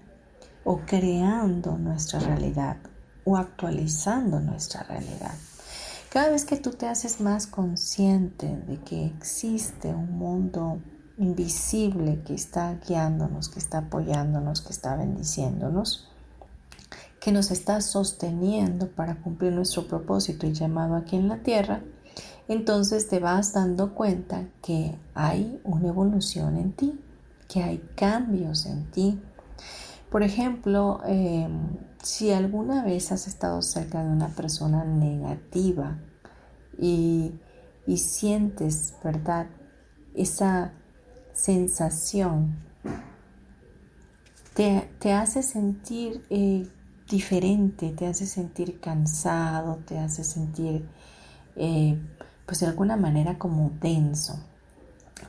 o 0.63 0.80
creando 0.86 1.78
nuestra 1.78 2.19
realidad 2.19 2.78
o 3.26 3.38
actualizando 3.38 4.39
nuestra 4.39 4.84
realidad. 4.84 5.34
Cada 6.10 6.30
vez 6.30 6.45
que 6.45 6.58
tú 6.58 6.71
te 6.71 6.88
haces 6.88 7.21
más 7.21 7.47
consciente 7.47 8.47
de 8.67 8.78
que 8.80 9.06
existe 9.06 9.89
un 9.89 10.17
mundo 10.17 10.80
invisible 11.17 12.21
que 12.26 12.34
está 12.34 12.76
guiándonos, 12.88 13.49
que 13.49 13.60
está 13.60 13.80
apoyándonos, 13.80 14.62
que 14.62 14.73
está 14.73 14.95
bendiciéndonos, 14.95 16.10
que 17.19 17.32
nos 17.32 17.52
está 17.52 17.82
sosteniendo 17.82 18.89
para 18.89 19.15
cumplir 19.15 19.54
nuestro 19.54 19.88
propósito 19.88 20.45
y 20.45 20.54
llamado 20.54 20.95
aquí 20.95 21.15
en 21.15 21.30
la 21.30 21.38
tierra, 21.38 21.82
entonces 22.47 23.08
te 23.08 23.19
vas 23.19 23.54
dando 23.54 23.95
cuenta 23.95 24.43
que 24.62 24.95
hay 25.15 25.60
una 25.63 25.88
evolución 25.88 26.58
en 26.58 26.73
ti, 26.73 26.99
que 27.47 27.63
hay 27.63 27.78
cambios 27.95 28.65
en 28.65 28.91
ti. 28.91 29.21
Por 30.13 30.21
ejemplo, 30.21 31.02
em, 31.08 31.76
si 32.04 32.32
alguna 32.32 32.84
vez 32.84 33.12
has 33.12 33.28
estado 33.28 33.63
cerca 33.63 34.04
de 34.04 34.12
una 34.12 34.28
persona 34.28 34.86
negativa 34.86 35.97
y, 36.78 37.34
sientes, 37.97 38.93
¿verdad? 39.04 39.47
Esa 40.13 40.71
sensación 41.34 42.60
te, 44.54 45.12
hace 45.12 45.41
sentir 45.41 46.23
eh, 46.30 46.67
diferente, 47.10 47.89
te 47.89 48.06
hace 48.06 48.28
sentir 48.28 48.80
cansado, 48.80 49.78
te 49.78 49.97
hace 49.97 50.23
sentir, 50.23 50.88
eh, 51.56 51.99
pues 52.45 52.60
de 52.60 52.67
alguna 52.67 52.97
manera 52.97 53.39
como 53.39 53.71
denso. 53.82 54.38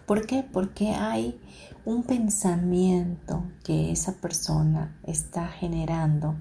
¿Por 0.06 0.26
qué? 0.26 0.44
Porque 0.50 0.90
hay 0.90 1.40
un 1.84 2.02
pensamiento 2.02 3.44
que 3.62 3.92
esa 3.92 4.12
persona 4.14 4.96
está 5.04 5.48
generando 5.48 6.36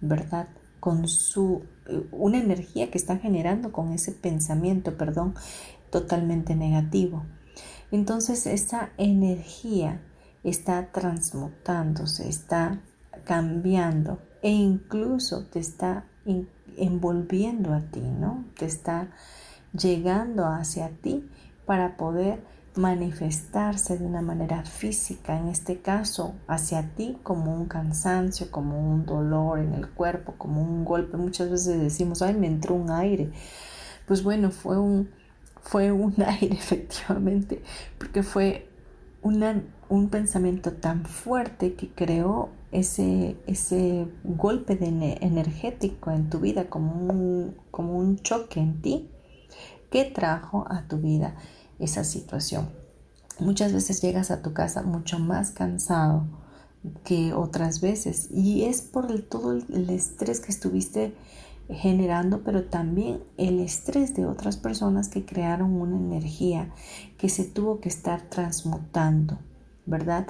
¿verdad? 0.00 0.48
Con 0.80 1.08
su, 1.08 1.62
eh, 1.86 2.06
una 2.12 2.38
energía 2.38 2.90
que 2.90 2.98
está 2.98 3.16
generando 3.18 3.72
con 3.72 3.92
ese 3.92 4.12
pensamiento, 4.12 4.96
perdón, 4.96 5.34
totalmente 5.90 6.54
negativo. 6.54 7.24
Entonces 7.90 8.46
esa 8.46 8.90
energía 8.98 10.02
está 10.44 10.92
transmutándose, 10.92 12.28
está 12.28 12.80
cambiando 13.24 14.20
e 14.42 14.50
incluso 14.50 15.46
te 15.46 15.58
está 15.58 16.04
envolviendo 16.76 17.72
a 17.72 17.80
ti, 17.80 18.00
¿no? 18.00 18.44
Te 18.56 18.66
está 18.66 19.10
llegando 19.72 20.46
hacia 20.46 20.90
ti 20.90 21.28
para 21.66 21.96
poder 21.96 22.40
manifestarse 22.78 23.98
de 23.98 24.06
una 24.06 24.22
manera 24.22 24.62
física, 24.62 25.36
en 25.36 25.48
este 25.48 25.80
caso 25.80 26.36
hacia 26.46 26.94
ti 26.94 27.18
como 27.24 27.52
un 27.52 27.66
cansancio, 27.66 28.52
como 28.52 28.78
un 28.78 29.04
dolor 29.04 29.58
en 29.58 29.74
el 29.74 29.88
cuerpo, 29.90 30.34
como 30.38 30.62
un 30.62 30.84
golpe. 30.84 31.16
Muchas 31.16 31.50
veces 31.50 31.80
decimos, 31.80 32.22
ay, 32.22 32.34
me 32.34 32.46
entró 32.46 32.76
un 32.76 32.90
aire. 32.90 33.30
Pues 34.06 34.22
bueno, 34.22 34.52
fue 34.52 34.78
un, 34.78 35.10
fue 35.60 35.90
un 35.90 36.14
aire 36.26 36.54
efectivamente, 36.54 37.62
porque 37.98 38.22
fue 38.22 38.68
un 39.22 40.08
pensamiento 40.08 40.72
tan 40.72 41.04
fuerte 41.04 41.74
que 41.74 41.88
creó 41.90 42.50
ese, 42.70 43.36
ese 43.48 44.06
golpe 44.22 44.76
de 44.76 45.18
energético 45.20 46.12
en 46.12 46.30
tu 46.30 46.38
vida, 46.38 46.70
como 46.70 46.92
un, 46.92 47.56
como 47.72 47.98
un 47.98 48.20
choque 48.20 48.60
en 48.60 48.80
ti, 48.80 49.10
que 49.90 50.04
trajo 50.04 50.64
a 50.70 50.82
tu 50.82 50.98
vida 50.98 51.34
esa 51.78 52.04
situación. 52.04 52.68
Muchas 53.38 53.72
veces 53.72 54.02
llegas 54.02 54.30
a 54.30 54.42
tu 54.42 54.52
casa 54.52 54.82
mucho 54.82 55.18
más 55.18 55.50
cansado 55.50 56.26
que 57.04 57.32
otras 57.32 57.80
veces 57.80 58.28
y 58.32 58.64
es 58.64 58.82
por 58.82 59.20
todo 59.22 59.52
el 59.52 59.90
estrés 59.90 60.40
que 60.40 60.50
estuviste 60.50 61.14
generando, 61.68 62.42
pero 62.42 62.64
también 62.64 63.22
el 63.36 63.60
estrés 63.60 64.14
de 64.14 64.26
otras 64.26 64.56
personas 64.56 65.08
que 65.08 65.24
crearon 65.24 65.74
una 65.74 65.96
energía 65.96 66.72
que 67.18 67.28
se 67.28 67.44
tuvo 67.44 67.80
que 67.80 67.88
estar 67.88 68.22
transmutando, 68.22 69.38
¿verdad? 69.84 70.26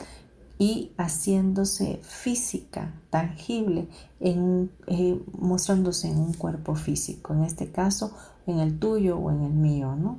Y 0.59 0.93
haciéndose 0.99 2.01
física, 2.03 3.01
tangible, 3.11 3.89
en, 4.19 4.73
eh, 4.89 5.23
mostrándose 5.39 6.09
en 6.09 6.19
un 6.19 6.33
cuerpo 6.33 6.75
físico, 6.75 7.33
en 7.33 7.45
este 7.45 7.71
caso 7.71 8.13
en 8.47 8.59
el 8.59 8.79
tuyo 8.79 9.19
o 9.19 9.31
en 9.31 9.43
el 9.43 9.53
mío, 9.53 9.95
¿no? 9.95 10.19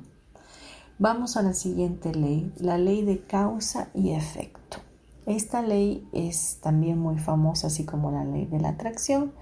Vamos 1.02 1.38
a 1.38 1.42
la 1.42 1.54
siguiente 1.54 2.14
ley, 2.14 2.52
la 2.58 2.76
ley 2.76 3.02
de 3.02 3.20
causa 3.20 3.88
y 3.94 4.10
efecto. 4.10 4.80
Esta 5.24 5.62
ley 5.62 6.06
es 6.12 6.58
también 6.60 6.98
muy 6.98 7.18
famosa, 7.18 7.68
así 7.68 7.86
como 7.86 8.10
la 8.10 8.22
ley 8.22 8.44
de 8.44 8.60
la 8.60 8.68
atracción, 8.68 9.32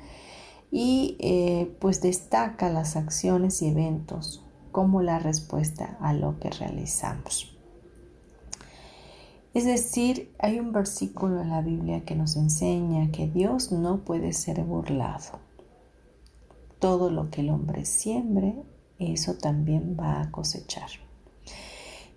y 0.70 1.16
eh, 1.18 1.76
pues 1.80 2.00
destaca 2.00 2.70
las 2.70 2.94
acciones 2.94 3.60
y 3.60 3.70
eventos 3.70 4.46
como 4.70 5.02
la 5.02 5.18
respuesta 5.18 5.98
a 6.00 6.12
lo 6.12 6.38
que 6.38 6.48
realizamos. 6.48 7.58
Es 9.52 9.64
decir, 9.64 10.32
hay 10.38 10.60
un 10.60 10.70
versículo 10.70 11.42
en 11.42 11.50
la 11.50 11.60
Biblia 11.60 12.04
que 12.04 12.14
nos 12.14 12.36
enseña 12.36 13.10
que 13.10 13.26
Dios 13.26 13.72
no 13.72 14.04
puede 14.04 14.32
ser 14.32 14.62
burlado. 14.62 15.40
Todo 16.78 17.10
lo 17.10 17.30
que 17.30 17.40
el 17.40 17.50
hombre 17.50 17.84
siembre, 17.84 18.62
eso 19.00 19.34
también 19.34 19.96
va 19.98 20.20
a 20.20 20.30
cosechar. 20.30 21.07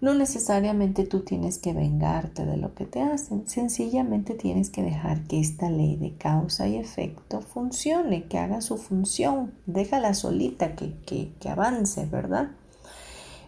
No 0.02 0.16
necesariamente 0.16 1.06
tú 1.06 1.20
tienes 1.20 1.60
que 1.60 1.74
vengarte 1.74 2.44
de 2.44 2.58
lo 2.58 2.74
que 2.74 2.86
te 2.86 3.04
hacen, 3.04 3.48
sencillamente 3.48 4.34
tienes 4.34 4.72
que 4.72 4.82
dejar 4.82 5.28
que 5.28 5.40
esta 5.40 5.70
ley 5.70 5.96
de 5.96 6.16
causa 6.16 6.68
y 6.68 6.78
efecto 6.78 7.42
funcione, 7.42 8.24
que 8.24 8.40
haga 8.40 8.62
su 8.62 8.78
función, 8.78 9.54
déjala 9.68 10.16
solita, 10.16 10.76
que, 10.76 10.96
que, 11.06 11.50
avance, 11.50 12.08
¿verdad? 12.08 12.50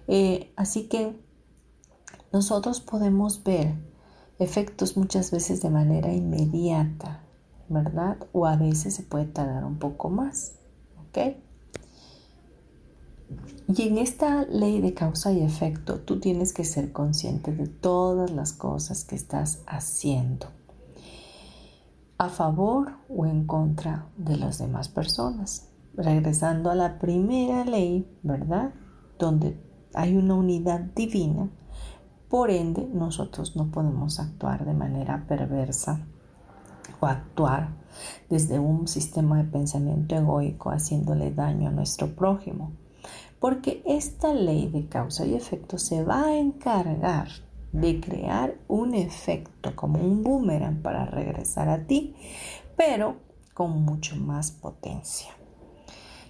Eh, 0.07 0.53
así 0.55 0.83
que 0.83 1.17
nosotros 2.31 2.81
podemos 2.81 3.43
ver 3.43 3.73
efectos 4.37 4.95
muchas 4.95 5.31
veces 5.31 5.59
de 5.63 5.71
manera 5.71 6.13
inmediata, 6.13 7.23
¿verdad? 7.67 8.17
O 8.31 8.45
a 8.45 8.57
veces 8.57 8.93
se 8.93 9.01
puede 9.01 9.25
tardar 9.25 9.65
un 9.65 9.79
poco 9.79 10.11
más, 10.11 10.53
¿ok? 11.07 11.35
Y 13.67 13.83
en 13.83 13.97
esta 13.97 14.43
ley 14.45 14.81
de 14.81 14.93
causa 14.93 15.31
y 15.31 15.41
efecto, 15.41 15.99
tú 15.99 16.19
tienes 16.19 16.53
que 16.53 16.65
ser 16.65 16.91
consciente 16.91 17.53
de 17.53 17.67
todas 17.67 18.31
las 18.31 18.53
cosas 18.53 19.03
que 19.05 19.15
estás 19.15 19.61
haciendo, 19.65 20.47
a 22.17 22.29
favor 22.29 22.93
o 23.09 23.25
en 23.25 23.45
contra 23.45 24.07
de 24.17 24.37
las 24.37 24.57
demás 24.57 24.89
personas. 24.89 25.69
Regresando 25.95 26.71
a 26.71 26.75
la 26.75 26.99
primera 26.99 27.65
ley, 27.65 28.07
¿verdad? 28.23 28.73
Donde 29.17 29.57
hay 29.93 30.17
una 30.17 30.35
unidad 30.35 30.79
divina, 30.79 31.49
por 32.27 32.49
ende 32.49 32.89
nosotros 32.91 33.55
no 33.55 33.69
podemos 33.71 34.19
actuar 34.19 34.65
de 34.65 34.73
manera 34.73 35.25
perversa 35.27 36.05
o 36.99 37.05
actuar 37.05 37.69
desde 38.29 38.59
un 38.59 38.87
sistema 38.87 39.37
de 39.37 39.43
pensamiento 39.43 40.15
egoico 40.15 40.71
haciéndole 40.71 41.31
daño 41.31 41.69
a 41.69 41.71
nuestro 41.71 42.15
prójimo 42.15 42.71
porque 43.43 43.83
esta 43.85 44.33
ley 44.33 44.69
de 44.69 44.87
causa 44.87 45.25
y 45.25 45.33
efecto 45.33 45.77
se 45.77 46.01
va 46.05 46.27
a 46.27 46.37
encargar 46.37 47.27
de 47.73 47.99
crear 47.99 48.55
un 48.69 48.93
efecto 48.93 49.75
como 49.75 49.99
un 49.99 50.23
boomerang 50.23 50.81
para 50.81 51.03
regresar 51.03 51.67
a 51.67 51.85
ti, 51.85 52.15
pero 52.77 53.17
con 53.53 53.83
mucho 53.83 54.15
más 54.15 54.51
potencia. 54.51 55.31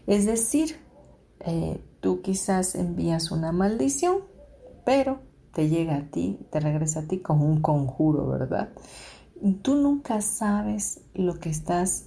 Es 0.08 0.26
decir, 0.26 0.78
eh, 1.42 1.86
tú 2.00 2.24
quizás 2.24 2.74
envías 2.74 3.30
una 3.30 3.52
maldición, 3.52 4.22
pero 4.84 5.20
te 5.54 5.70
llega 5.70 5.98
a 5.98 6.10
ti, 6.10 6.40
te 6.50 6.60
regresa 6.60 7.02
a 7.02 7.08
ti 7.08 7.20
con 7.20 7.44
un 7.44 7.62
conjuro, 7.62 8.28
¿verdad? 8.28 8.70
Tú 9.62 9.76
nunca 9.76 10.20
sabes 10.22 11.02
lo 11.14 11.40
que 11.40 11.52
estás 11.52 12.06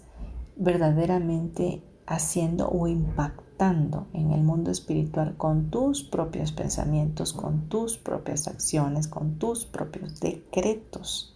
verdaderamente 0.56 1.84
haciendo 2.08 2.68
o 2.68 2.88
impactando 2.88 3.45
en 3.58 4.32
el 4.32 4.42
mundo 4.42 4.70
espiritual 4.70 5.34
con 5.38 5.70
tus 5.70 6.02
propios 6.02 6.52
pensamientos, 6.52 7.32
con 7.32 7.68
tus 7.70 7.96
propias 7.96 8.48
acciones, 8.48 9.08
con 9.08 9.38
tus 9.38 9.64
propios 9.64 10.20
decretos. 10.20 11.34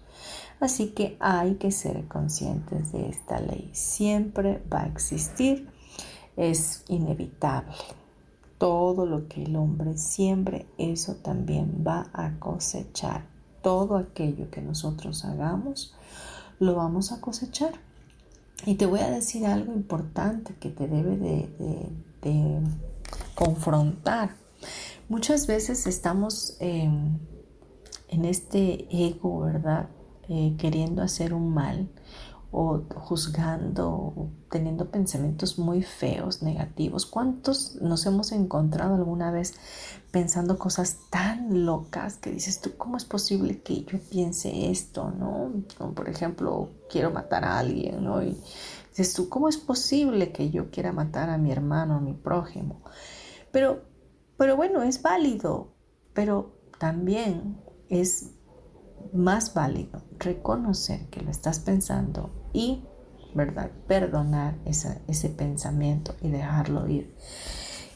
Así 0.60 0.88
que 0.88 1.16
hay 1.20 1.54
que 1.54 1.70
ser 1.72 2.06
conscientes 2.08 2.92
de 2.92 3.08
esta 3.08 3.40
ley. 3.40 3.70
Siempre 3.72 4.62
va 4.70 4.82
a 4.82 4.86
existir, 4.88 5.70
es 6.36 6.84
inevitable. 6.88 7.72
Todo 8.58 9.06
lo 9.06 9.26
que 9.26 9.44
el 9.44 9.56
hombre 9.56 9.96
siembre, 9.96 10.66
eso 10.76 11.14
también 11.14 11.82
va 11.86 12.10
a 12.12 12.38
cosechar. 12.38 13.24
Todo 13.62 13.96
aquello 13.96 14.50
que 14.50 14.60
nosotros 14.60 15.24
hagamos, 15.24 15.94
lo 16.58 16.74
vamos 16.74 17.12
a 17.12 17.22
cosechar. 17.22 17.72
Y 18.66 18.74
te 18.74 18.84
voy 18.84 19.00
a 19.00 19.08
decir 19.08 19.46
algo 19.46 19.72
importante 19.72 20.54
que 20.60 20.68
te 20.68 20.86
debe 20.86 21.16
de, 21.16 21.48
de 21.58 21.88
confrontar. 23.34 24.36
Muchas 25.08 25.46
veces 25.46 25.86
estamos 25.86 26.56
em, 26.60 27.18
en 28.08 28.24
este 28.24 28.86
ego, 28.90 29.40
¿verdad? 29.40 29.88
Eh, 30.28 30.54
queriendo 30.58 31.02
hacer 31.02 31.34
un 31.34 31.52
mal 31.52 31.88
o 32.52 32.82
juzgando, 32.96 33.90
o 33.90 34.30
teniendo 34.50 34.90
pensamientos 34.90 35.58
muy 35.58 35.82
feos, 35.82 36.42
negativos. 36.42 37.06
¿Cuántos 37.06 37.76
nos 37.76 38.06
hemos 38.06 38.32
encontrado 38.32 38.96
alguna 38.96 39.30
vez 39.30 39.54
pensando 40.10 40.58
cosas 40.58 40.98
tan 41.10 41.64
locas 41.64 42.16
que 42.16 42.30
dices 42.30 42.60
tú, 42.60 42.72
¿cómo 42.76 42.96
es 42.96 43.04
posible 43.04 43.62
que 43.62 43.84
yo 43.84 44.00
piense 44.00 44.70
esto, 44.70 45.10
no? 45.10 45.52
Como 45.78 45.94
por 45.94 46.08
ejemplo, 46.08 46.70
quiero 46.90 47.10
matar 47.12 47.44
a 47.44 47.58
alguien, 47.58 48.02
¿no? 48.02 48.20
Tú, 49.04 49.28
¿cómo 49.28 49.48
es 49.48 49.56
posible 49.56 50.32
que 50.32 50.50
yo 50.50 50.70
quiera 50.70 50.92
matar 50.92 51.30
a 51.30 51.38
mi 51.38 51.50
hermano, 51.50 51.96
a 51.96 52.00
mi 52.00 52.12
prójimo? 52.12 52.82
Pero, 53.52 53.82
pero 54.36 54.56
bueno, 54.56 54.82
es 54.82 55.02
válido, 55.02 55.72
pero 56.12 56.54
también 56.78 57.58
es 57.88 58.30
más 59.12 59.54
válido 59.54 60.02
reconocer 60.18 61.06
que 61.08 61.20
lo 61.20 61.30
estás 61.30 61.60
pensando 61.60 62.30
y, 62.52 62.84
¿verdad? 63.34 63.70
Perdonar 63.86 64.58
ese 64.64 65.28
pensamiento 65.30 66.14
y 66.20 66.28
dejarlo 66.28 66.88
ir. 66.88 67.16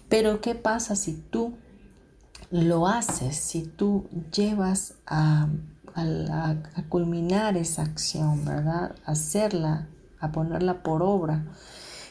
Pero 0.09 0.41
¿qué 0.41 0.55
pasa 0.55 0.97
si 0.97 1.15
tú 1.15 1.57
lo 2.51 2.87
haces, 2.87 3.37
si 3.37 3.63
tú 3.63 4.09
llevas 4.33 4.95
a, 5.07 5.49
a 5.95 6.89
culminar 6.89 7.57
esa 7.57 7.83
acción, 7.83 8.45
¿verdad? 8.45 8.95
Hacerla 9.05 9.89
a 10.25 10.33
ponerla 10.33 10.83
por 10.83 11.03
obra. 11.03 11.45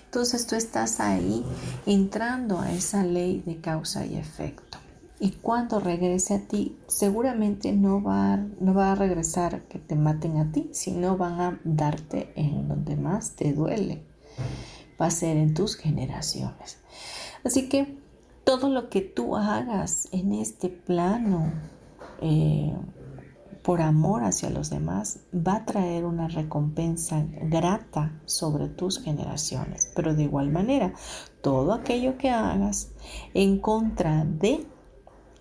Entonces 0.06 0.46
tú 0.46 0.56
estás 0.56 1.00
ahí 1.00 1.44
entrando 1.86 2.60
a 2.60 2.72
esa 2.72 3.04
ley 3.04 3.42
de 3.46 3.58
causa 3.58 4.06
y 4.06 4.16
efecto. 4.16 4.78
Y 5.20 5.32
cuando 5.32 5.80
regrese 5.80 6.36
a 6.36 6.40
ti, 6.48 6.78
seguramente 6.88 7.72
no 7.72 8.04
va, 8.04 8.38
no 8.60 8.74
va 8.74 8.92
a 8.92 8.96
regresar 8.96 9.64
que 9.64 9.80
te 9.80 9.96
maten 9.96 10.38
a 10.38 10.52
ti, 10.52 10.70
sino 10.74 11.18
van 11.18 11.40
a 11.40 11.60
darte 11.64 12.34
en 12.36 12.68
donde 12.68 12.96
más 12.98 13.32
te 13.32 13.54
duele. 13.54 14.04
Va 15.02 15.06
a 15.06 15.12
ser 15.12 15.38
en 15.38 15.54
tus 15.54 15.78
generaciones. 15.78 16.78
Así 17.44 17.70
que 17.70 17.98
todo 18.44 18.70
lo 18.70 18.90
que 18.90 19.02
tú 19.02 19.36
hagas 19.36 20.10
en 20.12 20.34
este 20.34 20.70
plano, 20.70 21.54
eh, 22.22 22.76
por 23.64 23.82
amor 23.82 24.24
hacia 24.26 24.50
los 24.50 24.70
demás, 24.70 25.20
va 25.34 25.56
a 25.56 25.66
traer 25.66 26.04
una 26.06 26.28
recompensa 26.28 27.26
grata 27.44 28.12
sobre 28.26 28.68
tus 28.68 29.02
generaciones. 29.02 29.90
Pero 29.96 30.14
de 30.14 30.24
igual 30.24 30.52
manera, 30.52 30.94
todo 31.42 31.74
aquello 31.74 32.18
que 32.18 32.30
hagas 32.30 32.92
en 33.34 33.60
contra 33.60 34.26
de, 34.26 34.68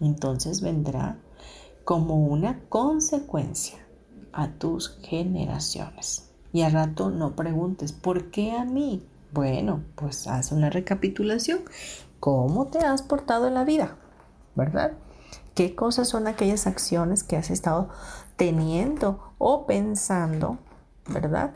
entonces 0.01 0.61
vendrá 0.61 1.19
como 1.85 2.27
una 2.27 2.61
consecuencia 2.69 3.79
a 4.33 4.49
tus 4.53 4.99
generaciones. 5.03 6.31
Y 6.53 6.63
al 6.63 6.73
rato 6.73 7.11
no 7.11 7.35
preguntes, 7.35 7.93
¿por 7.93 8.31
qué 8.31 8.53
a 8.53 8.65
mí? 8.65 9.03
Bueno, 9.33 9.83
pues 9.97 10.29
haz 10.29 10.53
una 10.53 10.71
recapitulación. 10.71 11.61
¿Cómo 12.21 12.69
te 12.69 12.79
has 12.79 13.03
portado 13.03 13.49
en 13.49 13.55
la 13.55 13.65
vida? 13.65 13.97
¿Verdad? 14.55 14.93
¿Qué 15.55 15.75
cosas 15.75 16.09
son 16.09 16.27
aquellas 16.27 16.67
acciones 16.67 17.23
que 17.23 17.37
has 17.37 17.51
estado 17.51 17.91
teniendo 18.37 19.35
o 19.39 19.67
pensando, 19.67 20.59
verdad? 21.09 21.53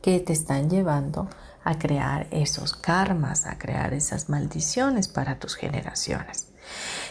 Que 0.00 0.20
te 0.20 0.32
están 0.32 0.70
llevando 0.70 1.28
a 1.64 1.78
crear 1.78 2.28
esos 2.30 2.74
karmas, 2.74 3.46
a 3.46 3.58
crear 3.58 3.94
esas 3.94 4.28
maldiciones 4.28 5.08
para 5.08 5.38
tus 5.38 5.56
generaciones. 5.56 6.48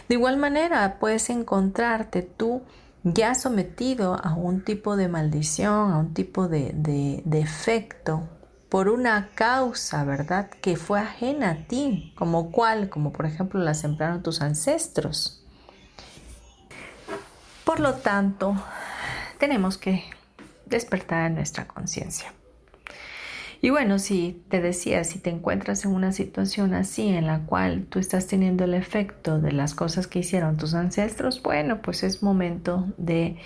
De 0.08 0.16
igual 0.16 0.38
manera, 0.38 1.00
puedes 1.00 1.30
encontrarte 1.30 2.22
tú 2.22 2.62
ya 3.04 3.36
sometido 3.36 4.16
a 4.24 4.34
un 4.34 4.64
tipo 4.64 4.96
de 4.96 5.10
maldición, 5.10 5.92
a 5.92 5.98
un 5.98 6.14
tipo 6.14 6.48
de, 6.48 6.72
de, 6.74 7.40
efecto 7.40 8.30
por 8.70 8.88
una 8.90 9.30
causa, 9.36 10.04
¿verdad? 10.06 10.50
Que 10.50 10.78
fue 10.78 11.00
ajena 11.00 11.52
a 11.52 11.68
ti, 11.68 12.14
como 12.18 12.52
cuál, 12.52 12.90
como 12.90 13.12
por 13.12 13.26
ejemplo 13.26 13.60
la 13.60 13.74
sembraron 13.74 14.24
tus 14.24 14.42
ancestros. 14.42 15.43
Por 17.64 17.80
lo 17.80 17.94
tanto, 17.96 18.56
tenemos 19.40 19.78
que 19.78 20.04
despertar 20.66 21.32
nuestra 21.32 21.68
conciencia. 21.68 22.34
Y 23.62 23.70
bueno, 23.70 23.98
si 23.98 24.44
te 24.50 24.60
decía, 24.60 25.06
si 25.06 25.20
te 25.20 25.30
encuentras 25.30 25.86
en 25.86 25.92
una 25.92 26.12
situación 26.12 26.74
así 26.74 27.08
en 27.08 27.28
la 27.28 27.46
cual 27.46 27.86
tú 27.86 28.00
estás 28.00 28.28
teniendo 28.28 28.66
el 28.66 28.74
efecto 28.74 29.40
de 29.40 29.54
las 29.54 29.74
cosas 29.74 30.08
que 30.08 30.20
hicieron 30.20 30.58
tus 30.58 30.74
ancestros, 30.74 31.42
bueno, 31.42 31.82
pues 31.82 32.04
es 32.04 32.22
momento 32.22 32.86
de 32.98 33.38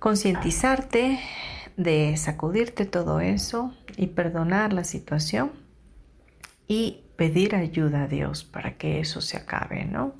concientizarte, 0.00 1.20
de 1.76 2.16
sacudirte 2.16 2.84
todo 2.84 3.20
eso 3.20 3.72
y 3.96 4.08
perdonar 4.08 4.72
la 4.72 4.82
situación 4.82 5.52
y 6.66 7.04
pedir 7.14 7.54
ayuda 7.54 8.02
a 8.02 8.08
Dios 8.08 8.42
para 8.42 8.76
que 8.76 8.98
eso 8.98 9.20
se 9.20 9.36
acabe, 9.36 9.84
¿no? 9.84 10.14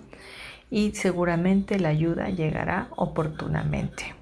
Y 0.70 0.92
seguramente 0.92 1.78
la 1.78 1.90
ayuda 1.90 2.28
llegará 2.28 2.88
oportunamente. 2.96 4.14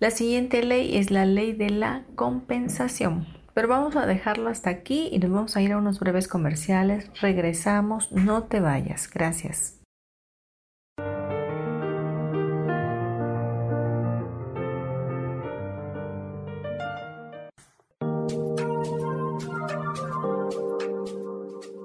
La 0.00 0.10
siguiente 0.10 0.62
ley 0.62 0.96
es 0.98 1.10
la 1.10 1.24
ley 1.24 1.52
de 1.52 1.70
la 1.70 2.02
compensación. 2.14 3.26
Pero 3.54 3.68
vamos 3.68 3.94
a 3.96 4.04
dejarlo 4.04 4.50
hasta 4.50 4.68
aquí 4.68 5.08
y 5.12 5.18
nos 5.20 5.30
vamos 5.30 5.56
a 5.56 5.62
ir 5.62 5.72
a 5.72 5.78
unos 5.78 6.00
breves 6.00 6.26
comerciales. 6.26 7.08
Regresamos, 7.20 8.10
no 8.10 8.42
te 8.42 8.60
vayas. 8.60 9.08
Gracias. 9.08 9.73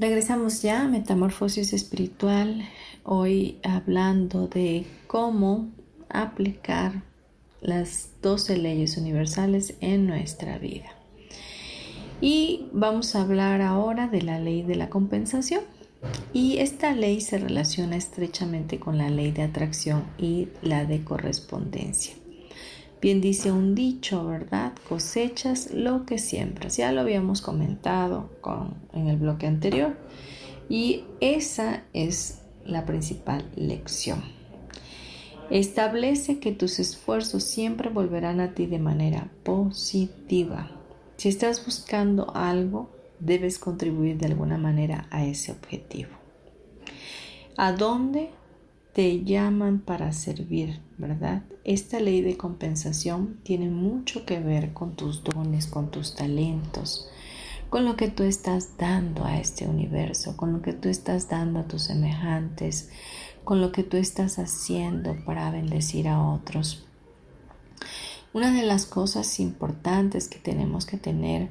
Regresamos 0.00 0.62
ya 0.62 0.80
a 0.80 0.88
Metamorfosis 0.88 1.74
Espiritual, 1.74 2.66
hoy 3.04 3.58
hablando 3.62 4.48
de 4.48 4.86
cómo 5.06 5.68
aplicar 6.08 7.02
las 7.60 8.08
12 8.22 8.56
leyes 8.56 8.96
universales 8.96 9.74
en 9.82 10.06
nuestra 10.06 10.56
vida. 10.56 10.86
Y 12.22 12.70
vamos 12.72 13.14
a 13.14 13.20
hablar 13.20 13.60
ahora 13.60 14.08
de 14.08 14.22
la 14.22 14.38
ley 14.38 14.62
de 14.62 14.76
la 14.76 14.88
compensación. 14.88 15.64
Y 16.32 16.60
esta 16.60 16.94
ley 16.94 17.20
se 17.20 17.36
relaciona 17.36 17.96
estrechamente 17.96 18.80
con 18.80 18.96
la 18.96 19.10
ley 19.10 19.32
de 19.32 19.42
atracción 19.42 20.04
y 20.16 20.48
la 20.62 20.86
de 20.86 21.04
correspondencia. 21.04 22.14
Bien 23.00 23.22
dice 23.22 23.50
un 23.50 23.74
dicho, 23.74 24.26
¿verdad? 24.26 24.72
Cosechas 24.88 25.70
lo 25.72 26.04
que 26.04 26.18
siembras. 26.18 26.76
Ya 26.76 26.92
lo 26.92 27.00
habíamos 27.00 27.40
comentado 27.40 28.30
con, 28.42 28.74
en 28.92 29.08
el 29.08 29.16
bloque 29.16 29.46
anterior. 29.46 29.96
Y 30.68 31.04
esa 31.20 31.82
es 31.94 32.42
la 32.64 32.84
principal 32.84 33.44
lección. 33.56 34.22
Establece 35.48 36.38
que 36.38 36.52
tus 36.52 36.78
esfuerzos 36.78 37.42
siempre 37.42 37.88
volverán 37.88 38.38
a 38.38 38.52
ti 38.54 38.66
de 38.66 38.78
manera 38.78 39.30
positiva. 39.42 40.70
Si 41.16 41.28
estás 41.28 41.64
buscando 41.64 42.34
algo, 42.36 42.90
debes 43.18 43.58
contribuir 43.58 44.18
de 44.18 44.26
alguna 44.26 44.58
manera 44.58 45.06
a 45.10 45.24
ese 45.24 45.52
objetivo. 45.52 46.10
¿A 47.56 47.72
dónde 47.72 48.30
te 48.92 49.24
llaman 49.24 49.80
para 49.80 50.12
servir, 50.12 50.80
¿verdad? 50.98 51.42
Esta 51.64 52.00
ley 52.00 52.22
de 52.22 52.38
compensación 52.38 53.38
tiene 53.42 53.68
mucho 53.68 54.24
que 54.24 54.40
ver 54.40 54.72
con 54.72 54.96
tus 54.96 55.22
dones, 55.22 55.66
con 55.66 55.90
tus 55.90 56.14
talentos, 56.14 57.06
con 57.68 57.84
lo 57.84 57.96
que 57.96 58.08
tú 58.08 58.22
estás 58.22 58.78
dando 58.78 59.26
a 59.26 59.38
este 59.38 59.68
universo, 59.68 60.38
con 60.38 60.54
lo 60.54 60.62
que 60.62 60.72
tú 60.72 60.88
estás 60.88 61.28
dando 61.28 61.60
a 61.60 61.68
tus 61.68 61.82
semejantes, 61.82 62.88
con 63.44 63.60
lo 63.60 63.72
que 63.72 63.82
tú 63.82 63.98
estás 63.98 64.38
haciendo 64.38 65.16
para 65.26 65.50
bendecir 65.50 66.08
a 66.08 66.22
otros. 66.22 66.86
Una 68.32 68.54
de 68.54 68.62
las 68.62 68.86
cosas 68.86 69.38
importantes 69.38 70.28
que 70.28 70.38
tenemos 70.38 70.86
que 70.86 70.96
tener 70.96 71.50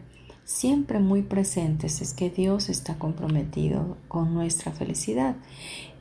siempre 0.50 0.98
muy 0.98 1.22
presentes 1.22 2.02
es 2.02 2.16
que 2.16 2.32
Dios 2.32 2.70
está 2.70 2.98
comprometido 2.98 3.98
con 4.08 4.34
nuestra 4.34 4.72
felicidad 4.72 5.36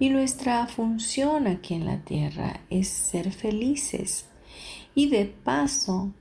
y 0.01 0.09
nuestra 0.09 0.67
función 0.67 1.47
aquí 1.47 1.75
en 1.75 1.85
la 1.85 1.99
tierra 1.99 2.61
es 2.71 2.89
ser 2.89 3.31
felices 3.31 4.25
y 4.95 5.11
de 5.11 5.27
paso 5.27 6.13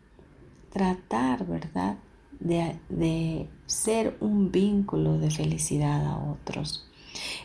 tratar, 0.74 1.48
¿verdad? 1.48 2.00
De, 2.42 2.78
de 2.90 3.48
ser 3.66 4.18
un 4.20 4.52
vínculo 4.52 5.18
de 5.18 5.32
felicidad 5.32 6.06
a 6.06 6.18
otros. 6.18 6.86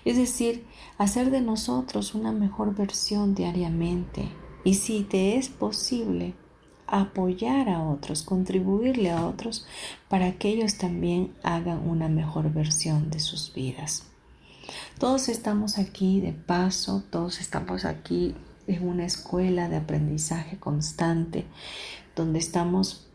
Es 0.05 0.16
decir, 0.16 0.66
hacer 0.99 1.31
de 1.31 1.42
nosotros 1.42 2.12
una 2.12 2.33
mejor 2.33 2.75
versión 2.75 3.37
diariamente. 3.37 4.29
Y 4.64 4.75
si 4.75 5.05
te 5.05 5.37
es 5.37 5.49
posible, 5.49 6.35
apoyar 6.92 7.70
a 7.70 7.83
otros, 7.83 8.22
contribuirle 8.22 9.11
a 9.11 9.26
otros 9.26 9.66
para 10.11 10.33
que 10.33 10.50
ellos 10.50 10.76
también 10.76 11.33
hagan 11.42 11.88
una 11.88 12.09
mejor 12.09 12.52
versión 12.52 13.09
de 13.09 13.18
sus 13.18 13.55
vidas. 13.55 14.05
Todos 14.98 15.31
estamos 15.31 15.78
aquí 15.78 16.20
de 16.20 16.33
paso, 16.33 17.02
todos 17.09 17.40
estamos 17.40 17.87
aquí 17.87 18.35
en 18.66 18.87
una 18.87 19.07
escuela 19.07 19.70
de 19.70 19.76
aprendizaje 19.76 20.59
constante, 20.59 21.46
donde 22.14 22.38
estamos 22.38 23.07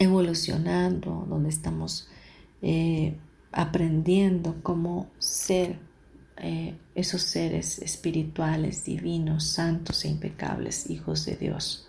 evolucionando, 0.00 1.26
donde 1.28 1.50
estamos 1.50 2.08
eh, 2.60 3.16
aprendiendo 3.52 4.56
cómo 4.64 5.06
ser 5.20 5.78
eh, 6.38 6.74
esos 6.96 7.22
seres 7.22 7.78
espirituales, 7.78 8.84
divinos, 8.84 9.44
santos 9.44 10.04
e 10.04 10.08
impecables, 10.08 10.90
hijos 10.90 11.24
de 11.24 11.36
Dios 11.36 11.88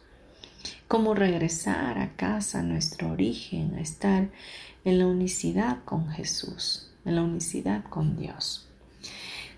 cómo 0.87 1.13
regresar 1.13 1.99
a 1.99 2.15
casa, 2.15 2.59
a 2.59 2.63
nuestro 2.63 3.11
origen, 3.11 3.75
a 3.75 3.81
estar 3.81 4.29
en 4.83 4.99
la 4.99 5.07
unicidad 5.07 5.83
con 5.85 6.07
Jesús, 6.09 6.91
en 7.05 7.15
la 7.15 7.23
unicidad 7.23 7.83
con 7.85 8.17
Dios. 8.17 8.67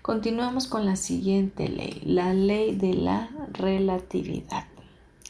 Continuamos 0.02 0.66
con 0.66 0.86
la 0.86 0.96
siguiente 0.96 1.68
ley, 1.68 2.00
la 2.04 2.32
ley 2.32 2.74
de 2.74 2.94
la 2.94 3.28
relatividad. 3.52 4.64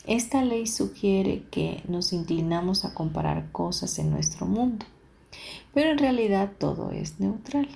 Esta 0.07 0.43
ley 0.43 0.67
sugiere 0.67 1.43
que 1.51 1.83
nos 1.89 2.13
inclinamos 2.13 2.85
a 2.85 2.95
comparar 2.95 3.51
cosas 3.51 3.99
en 3.99 4.11
nuestro 4.11 4.47
mundo, 4.47 4.87
pero 5.75 5.91
en 5.91 5.99
realidad 5.99 6.53
todo 6.59 6.93
es 6.93 7.21
neutral. 7.21 7.69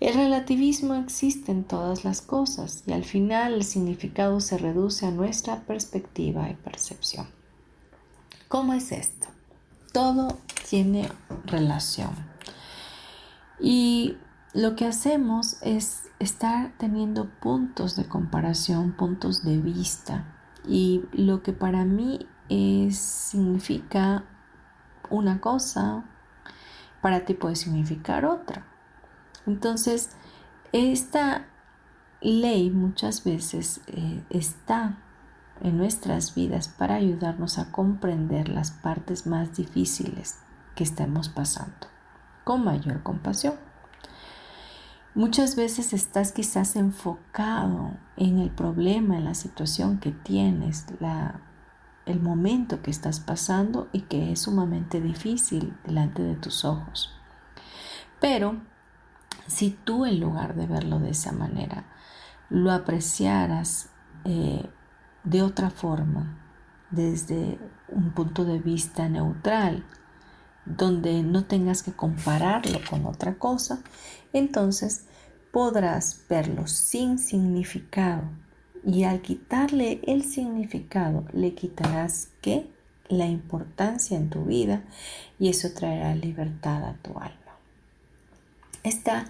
El 0.00 0.14
relativismo 0.14 0.94
existe 0.94 1.50
en 1.50 1.64
todas 1.64 2.04
las 2.04 2.22
cosas 2.22 2.84
y 2.86 2.92
al 2.92 3.04
final 3.04 3.54
el 3.54 3.64
significado 3.64 4.38
se 4.40 4.56
reduce 4.56 5.06
a 5.06 5.10
nuestra 5.10 5.62
perspectiva 5.62 6.48
y 6.48 6.54
percepción. 6.54 7.26
¿Cómo 8.46 8.74
es 8.74 8.92
esto? 8.92 9.26
Todo 9.92 10.38
tiene 10.70 11.10
relación. 11.46 12.10
Y 13.58 14.16
lo 14.54 14.76
que 14.76 14.86
hacemos 14.86 15.56
es 15.62 16.04
estar 16.20 16.72
teniendo 16.78 17.28
puntos 17.40 17.96
de 17.96 18.06
comparación, 18.06 18.92
puntos 18.92 19.42
de 19.42 19.58
vista. 19.58 20.36
Y 20.64 21.02
lo 21.12 21.42
que 21.42 21.52
para 21.52 21.84
mí 21.84 22.20
significa 22.92 24.24
una 25.10 25.40
cosa, 25.40 26.04
para 27.02 27.24
ti 27.24 27.34
puede 27.34 27.56
significar 27.56 28.24
otra. 28.24 28.67
Entonces, 29.48 30.10
esta 30.72 31.46
ley 32.20 32.68
muchas 32.68 33.24
veces 33.24 33.80
eh, 33.86 34.22
está 34.28 34.98
en 35.62 35.78
nuestras 35.78 36.34
vidas 36.34 36.68
para 36.68 36.96
ayudarnos 36.96 37.58
a 37.58 37.72
comprender 37.72 38.50
las 38.50 38.70
partes 38.70 39.26
más 39.26 39.56
difíciles 39.56 40.38
que 40.74 40.84
estamos 40.84 41.30
pasando 41.30 41.88
con 42.44 42.62
mayor 42.62 43.02
compasión. 43.02 43.54
Muchas 45.14 45.56
veces 45.56 45.94
estás 45.94 46.32
quizás 46.32 46.76
enfocado 46.76 47.96
en 48.16 48.40
el 48.40 48.50
problema, 48.50 49.16
en 49.16 49.24
la 49.24 49.34
situación 49.34 49.98
que 49.98 50.12
tienes, 50.12 50.84
la, 51.00 51.40
el 52.04 52.20
momento 52.20 52.82
que 52.82 52.90
estás 52.90 53.18
pasando 53.18 53.88
y 53.92 54.02
que 54.02 54.30
es 54.32 54.42
sumamente 54.42 55.00
difícil 55.00 55.74
delante 55.84 56.22
de 56.22 56.36
tus 56.36 56.66
ojos. 56.66 57.14
Pero 58.20 58.60
si 59.48 59.70
tú 59.70 60.06
en 60.06 60.20
lugar 60.20 60.54
de 60.54 60.66
verlo 60.66 61.00
de 61.00 61.10
esa 61.10 61.32
manera, 61.32 61.84
lo 62.50 62.70
apreciaras 62.70 63.90
eh, 64.24 64.64
de 65.24 65.42
otra 65.42 65.70
forma, 65.70 66.38
desde 66.90 67.58
un 67.88 68.12
punto 68.12 68.44
de 68.44 68.58
vista 68.58 69.08
neutral, 69.08 69.84
donde 70.64 71.22
no 71.22 71.44
tengas 71.44 71.82
que 71.82 71.92
compararlo 71.92 72.78
con 72.88 73.06
otra 73.06 73.34
cosa, 73.34 73.80
entonces 74.32 75.06
podrás 75.52 76.24
verlo 76.28 76.66
sin 76.66 77.18
significado. 77.18 78.22
Y 78.84 79.04
al 79.04 79.22
quitarle 79.22 80.00
el 80.06 80.24
significado, 80.24 81.24
le 81.32 81.54
quitarás 81.54 82.30
qué? 82.40 82.70
La 83.08 83.26
importancia 83.26 84.16
en 84.16 84.28
tu 84.28 84.44
vida 84.44 84.82
y 85.38 85.48
eso 85.48 85.68
traerá 85.74 86.14
libertad 86.14 86.84
a 86.84 86.94
tu 86.94 87.18
alma. 87.18 87.47
Esta 88.82 89.26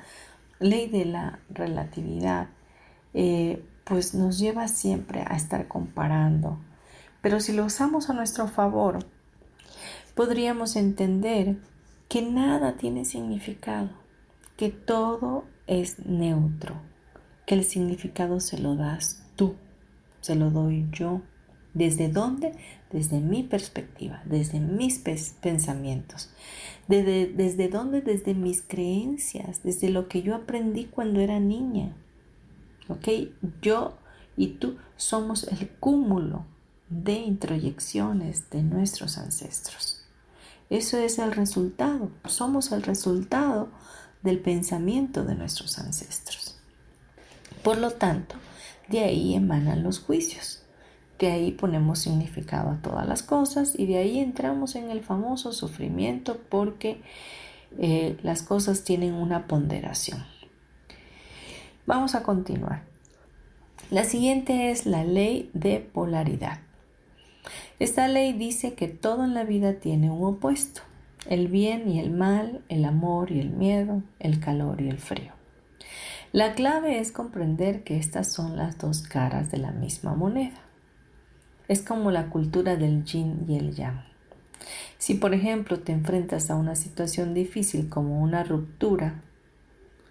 ley 0.61 0.89
de 0.89 1.05
la 1.05 1.39
relatividad 1.51 2.49
eh, 3.15 3.65
pues 3.85 4.15
nos 4.15 4.39
lleva 4.39 4.69
siempre 4.69 5.25
a 5.27 5.37
estar 5.37 5.67
comparando. 5.69 6.59
Pero 7.23 7.41
si 7.41 7.53
lo 7.53 7.65
usamos 7.65 8.11
a 8.11 8.13
nuestro 8.13 8.49
favor, 8.49 8.99
podríamos 10.15 10.77
entender 10.77 11.57
que 12.09 12.23
nada 12.23 12.77
tiene 12.77 13.05
significado, 13.05 13.91
que 14.57 14.71
todo 14.71 15.45
es 15.67 15.99
neutro, 16.07 16.77
que 17.47 17.55
el 17.55 17.65
significado 17.65 18.41
se 18.41 18.59
lo 18.59 18.77
das 18.77 19.23
tú, 19.37 19.57
se 20.21 20.35
lo 20.35 20.51
doy 20.51 20.87
yo. 20.93 21.21
¿Desde 21.79 22.09
dónde? 22.09 22.55
Desde 22.91 23.21
mi 23.21 23.45
perspectiva, 23.45 24.21
desde 24.25 24.59
mis 24.59 24.99
pensamientos. 24.99 26.29
Desde, 26.89 27.29
¿Desde 27.29 27.69
dónde? 27.69 28.01
Desde 28.01 28.35
mis 28.35 28.63
creencias, 28.63 29.63
desde 29.63 29.89
lo 29.89 30.09
que 30.09 30.23
yo 30.23 30.35
aprendí 30.35 30.87
cuando 30.87 31.21
era 31.21 31.39
niña. 31.39 31.95
¿Ok? 32.89 33.31
Yo 33.63 33.97
y 34.37 34.49
tú 34.49 34.77
somos 34.97 35.45
el 35.45 35.69
cúmulo 35.69 36.47
de 36.91 37.13
introyecciones 37.13 38.51
de 38.51 38.65
nuestros 38.65 39.17
ancestros. 39.17 40.03
Eso 40.71 40.99
es 40.99 41.21
el 41.21 41.31
resultado. 41.31 42.11
Somos 42.25 42.73
el 42.73 42.83
resultado 42.83 43.69
del 44.25 44.41
pensamiento 44.41 45.25
de 45.25 45.37
nuestros 45.37 45.79
ancestros. 45.79 46.59
Por 47.63 47.79
lo 47.79 47.93
tanto, 47.93 48.35
de 48.89 49.05
ahí 49.05 49.37
emanan 49.37 49.85
los 49.85 50.01
juicios. 50.01 50.58
De 51.19 51.31
ahí 51.31 51.51
ponemos 51.53 51.99
significado 52.01 52.71
a 52.71 52.77
todas 52.77 53.09
las 53.09 53.23
cosas 53.23 53.75
y 53.77 53.87
de 53.87 53.99
ahí 53.99 54.21
entramos 54.21 54.77
en 54.77 54.91
el 54.91 55.01
famoso 55.03 55.53
sufrimiento 55.53 56.39
porque 56.49 57.01
eh, 57.79 58.17
las 58.23 58.43
cosas 58.43 58.85
tienen 58.85 59.15
una 59.15 59.47
ponderación. 59.47 60.25
Vamos 61.87 62.15
a 62.15 62.23
continuar. 62.23 62.83
La 63.91 64.05
siguiente 64.05 64.71
es 64.71 64.87
la 64.87 65.05
ley 65.05 65.51
de 65.55 65.81
polaridad. 65.81 66.59
Esta 67.79 68.07
ley 68.07 68.33
dice 68.33 68.75
que 68.75 68.89
todo 68.89 69.25
en 69.25 69.35
la 69.35 69.45
vida 69.45 69.75
tiene 69.75 70.11
un 70.11 70.23
opuesto, 70.35 70.83
el 71.27 71.49
bien 71.49 71.89
y 71.89 71.99
el 71.99 72.11
mal, 72.11 72.63
el 72.69 72.85
amor 72.85 73.31
y 73.31 73.41
el 73.41 73.51
miedo, 73.51 74.03
el 74.19 74.41
calor 74.41 74.81
y 74.81 74.89
el 74.89 74.99
frío. 74.99 75.33
La 76.33 76.55
clave 76.55 76.99
es 76.99 77.11
comprender 77.11 77.85
que 77.85 77.97
estas 77.97 78.31
son 78.31 78.57
las 78.57 78.77
dos 78.79 79.01
caras 79.01 79.51
de 79.51 79.57
la 79.57 79.73
misma 79.73 80.15
moneda. 80.15 80.61
Es 81.69 81.83
como 81.83 82.11
la 82.11 82.31
cultura 82.31 82.77
del 82.77 83.05
yin 83.05 83.45
y 83.47 83.57
el 83.57 83.75
yang. 83.75 84.03
Si 84.97 85.15
por 85.15 85.35
ejemplo 85.35 85.79
te 85.81 85.93
enfrentas 85.93 86.51
a 86.51 86.57
una 86.57 86.75
situación 86.75 87.35
difícil 87.35 87.91
como 87.91 88.23
una 88.23 88.43
ruptura, 88.43 89.21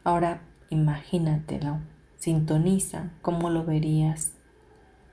ahora 0.03 0.41
imagínatelo, 0.69 1.79
sintoniza 2.17 3.09
cómo 3.23 3.49
lo 3.49 3.65
verías 3.65 4.33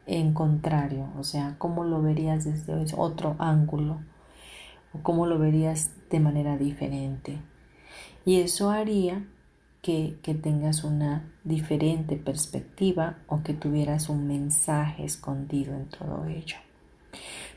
en 0.07 0.35
contrario, 0.35 1.09
o 1.19 1.25
sea, 1.25 1.57
cómo 1.57 1.85
lo 1.85 2.03
verías 2.03 2.45
desde 2.45 2.95
otro 2.97 3.37
ángulo 3.39 4.01
o 4.93 4.99
cómo 5.03 5.27
lo 5.27 5.39
verías 5.39 5.93
de 6.11 6.21
manera 6.21 6.59
diferente. 6.59 7.39
Y 8.27 8.41
eso 8.41 8.71
haría 8.71 9.25
que, 9.85 10.17
tengas 10.43 10.83
una 10.83 11.31
diferente 11.45 12.17
perspectiva 12.17 13.19
o 13.29 13.43
que 13.43 13.53
tuvieras 13.53 14.09
un 14.09 14.27
mensaje 14.27 15.05
escondido 15.05 15.75
en 15.75 15.91
todo 15.91 16.25
ello. 16.25 16.57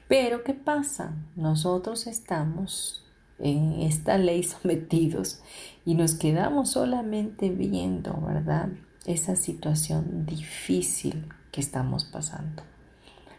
Pero 0.10 0.44
¿qué 0.44 0.54
pasa? 0.54 1.16
Nosotros 1.38 2.06
estamos 2.06 3.06
en 3.40 3.80
esta 3.80 4.18
ley 4.18 4.44
sometidos 4.62 5.42
y 5.86 5.96
nos 5.96 6.16
quedamos 6.16 6.72
solamente 6.72 7.50
viendo, 7.50 8.20
¿verdad? 8.20 8.72
Esa 9.06 9.38
situación 9.38 10.26
difícil 10.26 11.30
que 11.54 11.62
estamos 11.62 12.04
pasando 12.04 12.64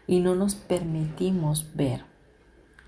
y 0.07 0.19
no 0.19 0.33
nos 0.33 0.55
permitimos 0.55 1.67
ver 1.75 2.05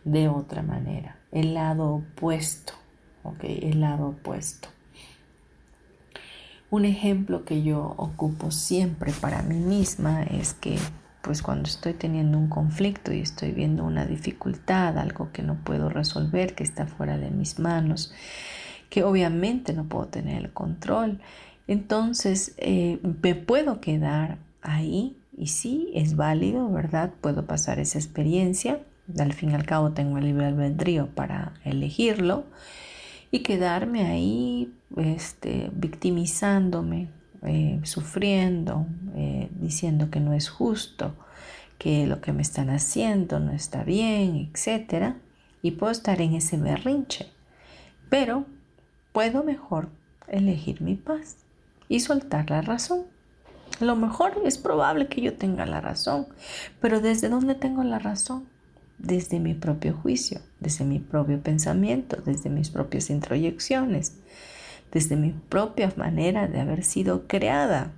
de 0.03 0.29
otra 0.29 0.63
manera 0.63 1.19
el 1.31 1.53
lado 1.53 1.93
opuesto, 1.93 2.73
¿ok? 3.23 3.43
El 3.43 3.81
lado 3.81 4.07
opuesto. 4.07 4.69
Un 6.71 6.85
ejemplo 6.85 7.43
que 7.43 7.63
yo 7.63 7.95
ocupo 7.97 8.49
siempre 8.49 9.11
para 9.11 9.41
mí 9.41 9.57
misma 9.57 10.23
es 10.23 10.53
que 10.53 10.77
pues 11.21 11.41
cuando 11.41 11.67
estoy 11.67 11.93
teniendo 11.93 12.37
un 12.37 12.47
conflicto 12.47 13.11
y 13.11 13.19
estoy 13.19 13.51
viendo 13.51 13.83
una 13.83 14.05
dificultad, 14.05 14.97
algo 14.97 15.33
que 15.33 15.43
no 15.43 15.55
puedo 15.55 15.89
resolver, 15.89 16.55
que 16.55 16.63
está 16.63 16.87
fuera 16.87 17.17
de 17.17 17.29
mis 17.29 17.59
manos, 17.59 18.13
que 18.89 19.03
obviamente 19.03 19.73
no 19.73 19.83
puedo 19.83 20.07
tener 20.07 20.37
el 20.37 20.53
control, 20.53 21.19
entonces 21.67 22.55
eh, 22.57 22.99
me 23.21 23.35
puedo 23.35 23.81
quedar 23.81 24.37
ahí 24.61 25.17
y 25.37 25.47
sí, 25.47 25.91
es 25.93 26.15
válido, 26.15 26.71
¿verdad? 26.71 27.11
Puedo 27.19 27.45
pasar 27.45 27.79
esa 27.79 27.99
experiencia, 27.99 28.79
al 29.19 29.33
fin 29.33 29.51
y 29.51 29.55
al 29.55 29.65
cabo 29.65 29.91
tengo 29.91 30.19
el 30.19 30.23
libre 30.23 30.45
albedrío 30.45 31.07
para 31.07 31.51
elegirlo 31.65 32.45
y 33.29 33.39
quedarme 33.39 34.05
ahí 34.05 34.73
este, 34.97 35.71
victimizándome, 35.73 37.09
eh, 37.43 37.79
sufriendo, 37.83 38.85
eh, 39.15 39.49
diciendo 39.59 40.09
que 40.11 40.19
no 40.19 40.33
es 40.33 40.49
justo, 40.49 41.15
que 41.77 42.05
lo 42.05 42.21
que 42.21 42.33
me 42.33 42.41
están 42.41 42.69
haciendo 42.69 43.39
no 43.39 43.51
está 43.51 43.83
bien, 43.83 44.51
etc. 44.53 45.15
Y 45.61 45.71
puedo 45.71 45.91
estar 45.91 46.21
en 46.21 46.35
ese 46.35 46.57
berrinche. 46.57 47.31
Pero 48.09 48.45
puedo 49.13 49.43
mejor 49.43 49.89
elegir 50.27 50.81
mi 50.81 50.95
paz 50.95 51.37
y 51.89 51.99
soltar 51.99 52.49
la 52.49 52.61
razón. 52.61 53.05
lo 53.79 53.95
mejor 53.95 54.33
es 54.45 54.57
probable 54.59 55.07
que 55.07 55.21
yo 55.21 55.33
tenga 55.33 55.65
la 55.65 55.81
razón, 55.81 56.27
pero 56.79 57.01
¿desde 57.01 57.29
dónde 57.29 57.55
tengo 57.55 57.83
la 57.83 57.97
razón? 57.97 58.47
Desde 58.99 59.39
mi 59.39 59.55
propio 59.55 59.95
juicio, 59.95 60.41
desde 60.59 60.85
mi 60.85 60.99
propio 60.99 61.41
pensamiento, 61.41 62.17
desde 62.23 62.51
mis 62.51 62.69
propias 62.69 63.09
introyecciones 63.09 64.17
desde 64.91 65.15
mi 65.15 65.31
propia 65.31 65.91
manera 65.95 66.47
de 66.47 66.59
haber 66.59 66.83
sido 66.83 67.27
creada 67.27 67.93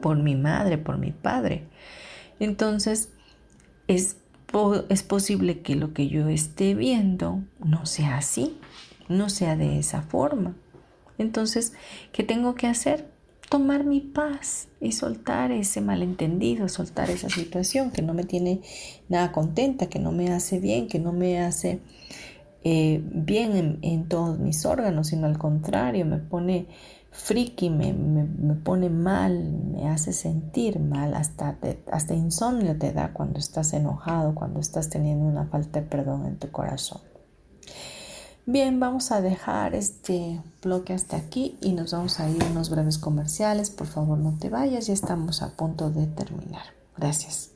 por 0.00 0.16
mi 0.16 0.34
madre, 0.34 0.78
por 0.78 0.98
mi 0.98 1.12
padre. 1.12 1.64
Entonces, 2.38 3.10
es, 3.88 4.16
es 4.88 5.02
posible 5.02 5.60
que 5.60 5.74
lo 5.74 5.92
que 5.92 6.08
yo 6.08 6.28
esté 6.28 6.74
viendo 6.74 7.42
no 7.64 7.86
sea 7.86 8.18
así, 8.18 8.58
no 9.08 9.28
sea 9.28 9.56
de 9.56 9.78
esa 9.78 10.02
forma. 10.02 10.54
Entonces, 11.18 11.72
¿qué 12.12 12.22
tengo 12.22 12.54
que 12.54 12.66
hacer? 12.66 13.08
Tomar 13.48 13.84
mi 13.84 14.00
paz 14.00 14.68
y 14.80 14.92
soltar 14.92 15.52
ese 15.52 15.80
malentendido, 15.80 16.68
soltar 16.68 17.10
esa 17.10 17.28
situación 17.30 17.92
que 17.92 18.02
no 18.02 18.12
me 18.12 18.24
tiene 18.24 18.60
nada 19.08 19.30
contenta, 19.30 19.88
que 19.88 20.00
no 20.00 20.10
me 20.10 20.32
hace 20.32 20.58
bien, 20.58 20.88
que 20.88 20.98
no 20.98 21.12
me 21.12 21.38
hace 21.38 21.78
eh, 22.68 23.00
bien 23.00 23.78
en, 23.82 24.08
todos 24.08 24.40
mis 24.40 24.66
órganos, 24.66 25.06
sino 25.06 25.28
al 25.28 25.38
contrario, 25.38 26.04
me 26.04 26.18
pone 26.18 26.66
friki, 27.12 27.70
me, 27.70 27.94
pone 28.56 28.90
mal, 28.90 29.52
me 29.52 29.88
hace 29.88 30.12
sentir 30.12 30.80
mal, 30.80 31.14
hasta, 31.14 31.58
hasta 31.92 32.14
insomnio 32.14 32.76
te 32.76 32.92
da 32.92 33.12
cuando 33.12 33.38
estás 33.38 33.72
enojado, 33.72 34.34
cuando 34.34 34.58
estás 34.58 34.90
teniendo 34.90 35.26
una 35.26 35.46
falta 35.46 35.80
de 35.80 35.86
perdón 35.86 36.26
en 36.26 36.38
tu 36.40 36.50
corazón. 36.50 37.00
Bien, 38.46 38.80
vamos 38.80 39.12
a 39.12 39.20
dejar 39.20 39.76
este 39.76 40.40
bloque 40.60 40.92
hasta 40.92 41.18
aquí 41.18 41.58
y 41.60 41.72
nos 41.72 41.92
vamos 41.92 42.18
a 42.18 42.28
ir 42.28 42.42
unos 42.50 42.68
breves 42.68 42.98
comerciales. 42.98 43.70
Por 43.70 43.86
favor, 43.86 44.18
no 44.18 44.38
te 44.40 44.50
vayas, 44.50 44.88
ya 44.88 44.92
estamos 44.92 45.40
a 45.40 45.50
punto 45.50 45.90
de 45.90 46.08
terminar. 46.08 46.64
Gracias. 46.96 47.55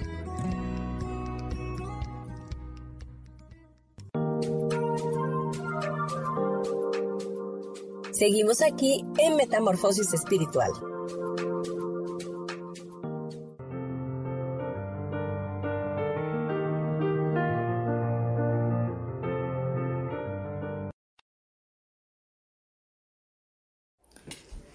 Seguimos 8.21 8.61
aquí 8.61 9.03
en 9.17 9.35
Metamorfosis 9.35 10.13
Espiritual. 10.13 10.69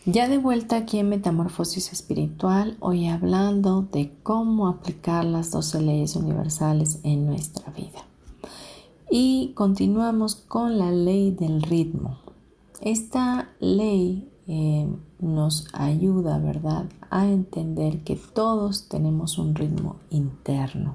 Ya 0.06 0.28
de 0.28 0.38
vuelta 0.38 0.78
aquí 0.78 0.98
en 0.98 1.10
Metamorfosis 1.10 1.92
Espiritual, 1.92 2.76
hoy 2.80 3.06
hablando 3.06 3.82
de 3.82 4.10
cómo 4.24 4.66
aplicar 4.66 5.24
las 5.24 5.52
12 5.52 5.82
leyes 5.82 6.16
universales 6.16 6.98
en 7.04 7.26
nuestra 7.26 7.70
vida. 7.70 8.04
Y 9.08 9.52
continuamos 9.54 10.34
con 10.34 10.80
la 10.80 10.90
ley 10.90 11.30
del 11.30 11.62
ritmo. 11.62 12.25
Esta 12.80 13.50
ley 13.58 14.30
eh, 14.46 14.86
nos 15.18 15.66
ayuda, 15.72 16.38
¿verdad?, 16.38 16.86
a 17.10 17.26
entender 17.26 18.04
que 18.04 18.16
todos 18.16 18.88
tenemos 18.88 19.38
un 19.38 19.54
ritmo 19.54 19.96
interno. 20.10 20.94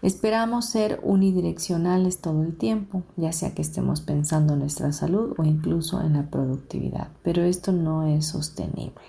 Esperamos 0.00 0.66
ser 0.66 1.00
unidireccionales 1.02 2.20
todo 2.20 2.42
el 2.42 2.56
tiempo, 2.56 3.02
ya 3.16 3.32
sea 3.32 3.54
que 3.54 3.62
estemos 3.62 4.00
pensando 4.00 4.54
en 4.54 4.60
nuestra 4.60 4.92
salud 4.92 5.34
o 5.38 5.44
incluso 5.44 6.00
en 6.00 6.14
la 6.14 6.30
productividad, 6.30 7.08
pero 7.22 7.42
esto 7.42 7.72
no 7.72 8.06
es 8.06 8.26
sostenible. 8.26 9.04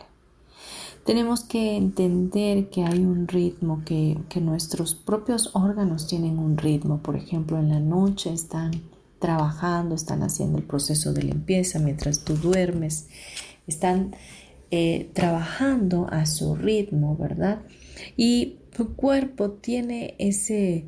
Tenemos 1.05 1.41
que 1.41 1.77
entender 1.77 2.69
que 2.69 2.83
hay 2.83 2.99
un 2.99 3.27
ritmo, 3.27 3.81
que, 3.85 4.17
que 4.29 4.41
nuestros 4.41 4.95
propios 4.95 5.51
órganos 5.53 6.07
tienen 6.07 6.39
un 6.39 6.57
ritmo. 6.57 6.97
Por 6.97 7.15
ejemplo, 7.15 7.59
en 7.59 7.69
la 7.69 7.79
noche 7.79 8.33
están 8.33 8.71
trabajando, 9.25 9.95
están 9.95 10.21
haciendo 10.21 10.59
el 10.59 10.65
proceso 10.65 11.11
de 11.11 11.23
limpieza 11.23 11.79
mientras 11.79 12.23
tú 12.23 12.35
duermes, 12.35 13.07
están 13.65 14.15
eh, 14.69 15.09
trabajando 15.13 16.07
a 16.11 16.27
su 16.27 16.55
ritmo, 16.55 17.17
¿verdad? 17.17 17.63
Y 18.15 18.59
tu 18.77 18.95
cuerpo 18.95 19.49
tiene 19.49 20.13
ese, 20.19 20.85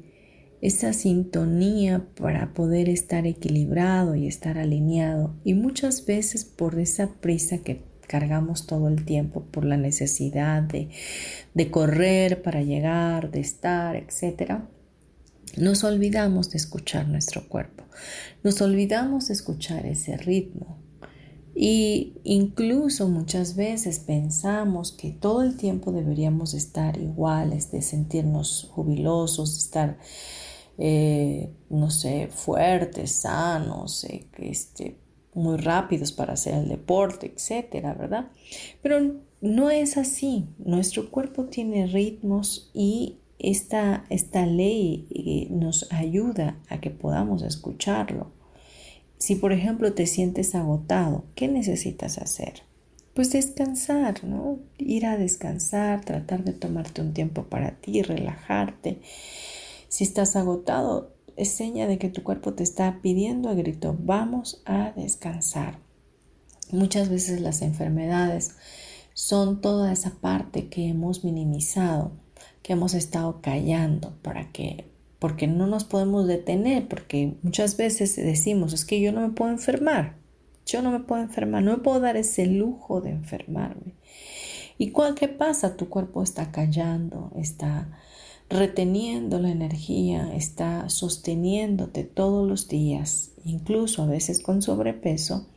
esa 0.62 0.94
sintonía 0.94 2.06
para 2.22 2.54
poder 2.54 2.90
estar 2.90 3.26
equilibrado 3.26 4.14
y 4.14 4.28
estar 4.28 4.60
alineado. 4.60 5.34
Y 5.44 5.56
muchas 5.56 6.06
veces 6.06 6.46
por 6.46 6.78
esa 6.78 7.10
prisa 7.14 7.58
que 7.58 7.82
cargamos 8.08 8.68
todo 8.68 8.88
el 8.88 9.04
tiempo, 9.04 9.46
por 9.50 9.66
la 9.66 9.78
necesidad 9.78 10.62
de, 10.62 10.90
de 11.56 11.72
correr 11.72 12.44
para 12.44 12.62
llegar, 12.62 13.32
de 13.32 13.40
estar, 13.40 13.96
etcétera, 13.96 14.68
nos 15.56 15.84
olvidamos 15.84 16.50
de 16.52 16.58
escuchar 16.58 17.08
nuestro 17.08 17.48
cuerpo, 17.48 17.84
nos 18.44 18.62
olvidamos 18.62 19.28
de 19.28 19.34
escuchar 19.34 19.86
ese 19.86 20.18
ritmo. 20.18 20.78
Y 21.60 22.14
incluso 22.24 23.08
muchas 23.10 23.56
veces 23.56 23.98
pensamos 23.98 24.92
que 24.92 25.10
todo 25.10 25.42
el 25.42 25.58
tiempo 25.58 25.92
deberíamos 25.92 26.54
estar 26.54 27.00
iguales, 27.00 27.72
de 27.72 27.82
sentirnos 27.82 28.70
jubilosos, 28.72 29.56
de 29.56 29.60
estar, 29.60 29.98
eh, 30.78 31.52
no 31.72 31.90
sé, 31.90 32.30
fuertes, 32.32 33.12
sanos, 33.12 34.04
eh, 34.04 34.28
este, 34.38 35.00
muy 35.34 35.58
rápidos 35.58 36.12
para 36.12 36.34
hacer 36.34 36.54
el 36.54 36.68
deporte, 36.70 37.34
etcétera, 37.36 37.96
¿verdad? 37.96 38.28
Pero 38.84 39.16
no 39.42 39.70
es 39.72 39.98
así. 39.98 40.46
Nuestro 40.60 41.10
cuerpo 41.10 41.46
tiene 41.46 41.88
ritmos 41.88 42.70
y 42.74 43.18
esta, 43.40 44.06
esta 44.10 44.46
ley 44.46 45.08
eh, 45.12 45.48
nos 45.52 45.92
ayuda 45.92 46.58
a 46.70 46.80
que 46.80 46.90
podamos 46.90 47.44
escucharlo. 47.44 48.32
Si 49.18 49.36
por 49.36 49.52
ejemplo 49.52 49.94
te 49.94 50.06
sientes 50.06 50.56
agotado, 50.56 51.26
¿qué 51.36 51.48
necesitas 51.48 52.18
hacer? 52.18 52.62
Pues 53.14 53.32
descansar, 53.32 54.24
¿no? 54.24 54.60
Ir 54.78 55.08
a 55.08 55.18
descansar, 55.18 56.06
tratar 56.06 56.44
de 56.44 56.54
tomarte 56.54 57.02
un 57.02 57.14
tiempo 57.14 57.46
para 57.46 57.72
ti, 57.72 58.04
relajarte. 58.04 59.02
Si 59.88 60.04
estás 60.04 60.36
agotado, 60.36 61.16
es 61.36 61.50
seña 61.50 61.88
de 61.88 61.98
que 61.98 62.10
tu 62.10 62.24
cuerpo 62.24 62.54
te 62.54 62.64
está 62.64 63.00
pidiendo 63.02 63.50
a 63.50 63.56
grito, 63.56 63.96
vamos 64.00 64.62
a 64.66 64.92
descansar. 64.92 65.80
Muchas 66.72 67.10
veces 67.10 67.42
las 67.42 67.62
enfermedades 67.62 68.56
son 69.14 69.62
toda 69.62 69.92
esa 69.92 70.12
parte 70.12 70.68
que 70.68 70.88
hemos 70.88 71.24
minimizado 71.24 72.12
que 72.68 72.74
hemos 72.74 72.94
estado 72.94 73.40
callando 73.42 74.18
para 74.22 74.52
que 74.52 74.84
porque 75.20 75.48
no 75.48 75.68
nos 75.68 75.86
podemos 75.86 76.28
detener, 76.28 76.90
porque 76.90 77.38
muchas 77.42 77.78
veces 77.78 78.18
decimos, 78.18 78.74
es 78.74 78.84
que 78.84 79.00
yo 79.00 79.14
no 79.14 79.22
me 79.22 79.30
puedo 79.30 79.50
enfermar, 79.52 80.18
yo 80.66 80.82
no 80.82 80.92
me 80.92 81.00
puedo 81.00 81.22
enfermar, 81.24 81.64
no 81.64 81.72
me 81.72 81.82
puedo 81.82 82.02
dar 82.02 82.18
ese 82.18 82.46
lujo 82.46 83.00
de 83.00 83.12
enfermarme. 83.12 83.94
¿Y 84.78 84.92
cuál 84.92 85.16
qué 85.16 85.30
pasa? 85.30 85.78
Tu 85.78 85.88
cuerpo 85.88 86.22
está 86.22 86.52
callando, 86.52 87.32
está 87.38 87.98
reteniendo 88.50 89.40
la 89.40 89.50
energía, 89.50 90.36
está 90.36 90.90
sosteniéndote 90.90 92.04
todos 92.04 92.48
los 92.48 92.68
días, 92.68 93.32
incluso 93.46 94.04
a 94.04 94.08
veces 94.08 94.44
con 94.44 94.62
sobrepeso, 94.62 95.48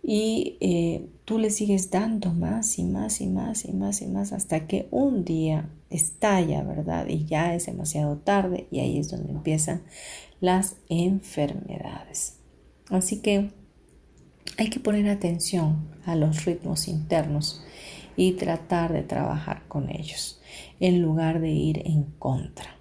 y 0.00 0.56
eh, 0.60 1.08
tú 1.24 1.40
le 1.40 1.50
sigues 1.50 1.90
dando 1.90 2.32
más 2.32 2.78
y 2.78 2.84
más 2.84 3.20
y 3.20 3.26
más 3.26 3.64
y 3.64 3.72
más 3.72 4.00
y 4.00 4.06
más 4.06 4.32
hasta 4.32 4.68
que 4.68 4.86
un 4.92 5.24
día 5.24 5.68
estalla, 5.90 6.62
¿verdad? 6.62 7.06
Y 7.08 7.24
ya 7.26 7.54
es 7.54 7.66
demasiado 7.66 8.16
tarde 8.18 8.66
y 8.70 8.80
ahí 8.80 8.98
es 8.98 9.10
donde 9.10 9.32
empiezan 9.32 9.82
las 10.40 10.76
enfermedades. 10.88 12.38
Así 12.90 13.20
que 13.20 13.50
hay 14.58 14.70
que 14.70 14.80
poner 14.80 15.08
atención 15.08 15.88
a 16.04 16.14
los 16.16 16.44
ritmos 16.44 16.88
internos 16.88 17.62
y 18.16 18.32
tratar 18.32 18.92
de 18.92 19.02
trabajar 19.02 19.66
con 19.68 19.90
ellos 19.90 20.40
en 20.80 21.02
lugar 21.02 21.40
de 21.40 21.50
ir 21.50 21.82
en 21.86 22.04
contra. 22.18 22.76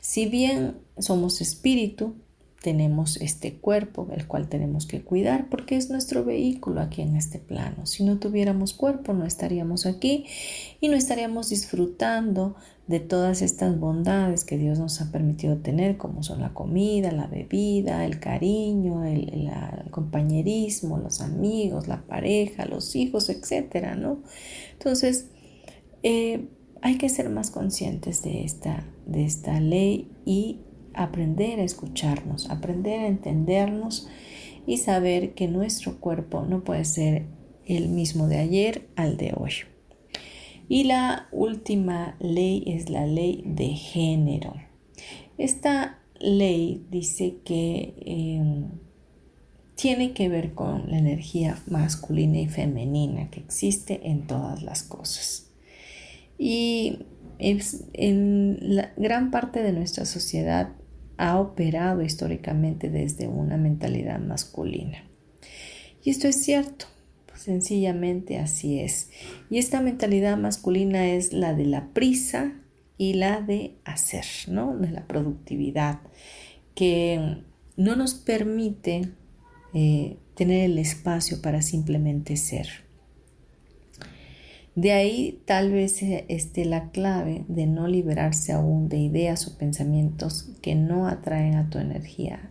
Si 0.00 0.26
bien 0.26 0.78
somos 0.98 1.40
espíritu, 1.40 2.14
tenemos 2.62 3.16
este 3.16 3.54
cuerpo, 3.54 4.08
el 4.14 4.26
cual 4.26 4.48
tenemos 4.48 4.86
que 4.86 5.02
cuidar 5.02 5.48
porque 5.48 5.76
es 5.76 5.88
nuestro 5.88 6.24
vehículo 6.24 6.80
aquí 6.82 7.00
en 7.00 7.16
este 7.16 7.38
plano. 7.38 7.86
Si 7.86 8.04
no 8.04 8.18
tuviéramos 8.18 8.74
cuerpo, 8.74 9.14
no 9.14 9.24
estaríamos 9.24 9.86
aquí 9.86 10.26
y 10.80 10.88
no 10.88 10.96
estaríamos 10.96 11.48
disfrutando 11.48 12.56
de 12.86 13.00
todas 13.00 13.40
estas 13.40 13.78
bondades 13.78 14.44
que 14.44 14.58
Dios 14.58 14.78
nos 14.78 15.00
ha 15.00 15.10
permitido 15.10 15.56
tener, 15.58 15.96
como 15.96 16.22
son 16.22 16.40
la 16.40 16.52
comida, 16.52 17.12
la 17.12 17.28
bebida, 17.28 18.04
el 18.04 18.18
cariño, 18.18 19.04
el, 19.04 19.50
compañerismo, 19.90 20.98
los 20.98 21.20
amigos, 21.20 21.88
la 21.88 22.02
pareja, 22.02 22.66
los 22.66 22.94
hijos, 22.94 23.28
etcétera, 23.30 23.94
¿no? 23.94 24.22
Entonces, 24.72 25.26
eh, 26.02 26.48
hay 26.82 26.98
que 26.98 27.08
ser 27.08 27.30
más 27.30 27.50
conscientes 27.50 28.22
de 28.22 28.44
esta, 28.44 28.84
de 29.06 29.24
esta 29.24 29.60
ley 29.60 30.10
y 30.24 30.60
aprender 30.94 31.60
a 31.60 31.64
escucharnos, 31.64 32.50
aprender 32.50 33.00
a 33.00 33.06
entendernos 33.06 34.08
y 34.66 34.78
saber 34.78 35.34
que 35.34 35.48
nuestro 35.48 35.98
cuerpo 35.98 36.42
no 36.42 36.62
puede 36.64 36.84
ser 36.84 37.26
el 37.66 37.88
mismo 37.88 38.26
de 38.28 38.38
ayer 38.38 38.88
al 38.96 39.16
de 39.16 39.32
hoy. 39.36 39.52
Y 40.68 40.84
la 40.84 41.26
última 41.32 42.16
ley 42.20 42.62
es 42.66 42.90
la 42.90 43.06
ley 43.06 43.42
de 43.44 43.70
género. 43.70 44.54
Esta 45.38 45.98
ley 46.20 46.86
dice 46.90 47.38
que 47.44 47.94
em, 48.04 48.70
tiene 49.74 50.12
que 50.12 50.28
ver 50.28 50.52
con 50.54 50.90
la 50.90 50.98
energía 50.98 51.58
masculina 51.66 52.38
y 52.38 52.46
femenina 52.46 53.30
que 53.30 53.40
existe 53.40 54.08
en 54.08 54.26
todas 54.26 54.62
las 54.62 54.82
cosas. 54.82 55.50
Y 56.38 56.98
en 57.38 58.58
la 58.60 58.92
gran 58.96 59.30
parte 59.30 59.62
de 59.62 59.72
nuestra 59.72 60.04
sociedad 60.04 60.72
ha 61.20 61.38
operado 61.38 62.00
históricamente 62.00 62.88
desde 62.88 63.28
una 63.28 63.58
mentalidad 63.58 64.18
masculina. 64.20 65.04
Y 66.02 66.08
esto 66.08 66.28
es 66.28 66.42
cierto, 66.42 66.86
sencillamente 67.34 68.38
así 68.38 68.80
es. 68.80 69.10
Y 69.50 69.58
esta 69.58 69.82
mentalidad 69.82 70.38
masculina 70.38 71.08
es 71.08 71.34
la 71.34 71.52
de 71.52 71.66
la 71.66 71.88
prisa 71.88 72.54
y 72.96 73.12
la 73.12 73.42
de 73.42 73.74
hacer, 73.84 74.24
¿no? 74.48 74.78
De 74.78 74.90
la 74.90 75.06
productividad, 75.06 76.00
que 76.74 77.42
no 77.76 77.96
nos 77.96 78.14
permite 78.14 79.10
eh, 79.74 80.16
tener 80.34 80.70
el 80.70 80.78
espacio 80.78 81.42
para 81.42 81.60
simplemente 81.60 82.38
ser. 82.38 82.68
De 84.80 84.92
ahí 84.92 85.42
tal 85.44 85.72
vez 85.72 86.00
esté 86.00 86.64
la 86.64 86.90
clave 86.90 87.44
de 87.48 87.66
no 87.66 87.86
liberarse 87.86 88.52
aún 88.52 88.88
de 88.88 88.96
ideas 88.96 89.46
o 89.46 89.58
pensamientos 89.58 90.48
que 90.62 90.74
no 90.74 91.06
atraen 91.06 91.56
a 91.56 91.68
tu 91.68 91.76
energía, 91.76 92.48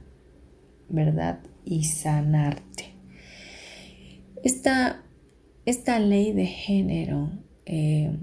¿verdad? 0.89 1.39
Y 1.65 1.85
sanarte. 1.85 2.93
Esta, 4.43 5.01
esta 5.65 5.99
ley 5.99 6.31
de 6.33 6.45
género, 6.45 7.31
eh, 7.65 8.15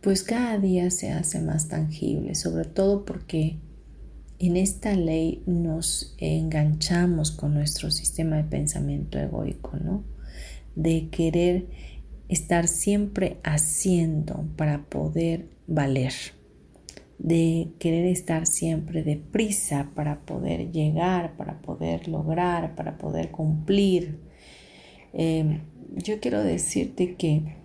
pues 0.00 0.24
cada 0.24 0.58
día 0.58 0.90
se 0.90 1.12
hace 1.12 1.40
más 1.40 1.68
tangible, 1.68 2.34
sobre 2.34 2.64
todo 2.64 3.04
porque 3.04 3.60
en 4.40 4.56
esta 4.56 4.92
ley 4.96 5.44
nos 5.46 6.16
enganchamos 6.18 7.30
con 7.30 7.54
nuestro 7.54 7.92
sistema 7.92 8.38
de 8.38 8.44
pensamiento 8.44 9.20
egoico, 9.20 9.76
¿no? 9.76 10.02
De 10.74 11.10
querer 11.10 11.93
estar 12.28 12.68
siempre 12.68 13.38
haciendo 13.42 14.46
para 14.56 14.84
poder 14.84 15.48
valer, 15.66 16.12
de 17.18 17.68
querer 17.78 18.06
estar 18.06 18.46
siempre 18.46 19.02
deprisa 19.02 19.90
para 19.94 20.20
poder 20.20 20.70
llegar, 20.70 21.36
para 21.36 21.60
poder 21.60 22.08
lograr, 22.08 22.74
para 22.74 22.98
poder 22.98 23.30
cumplir. 23.30 24.18
Em, 25.12 25.60
yo 25.96 26.20
quiero 26.20 26.42
decirte 26.42 27.14
que 27.14 27.64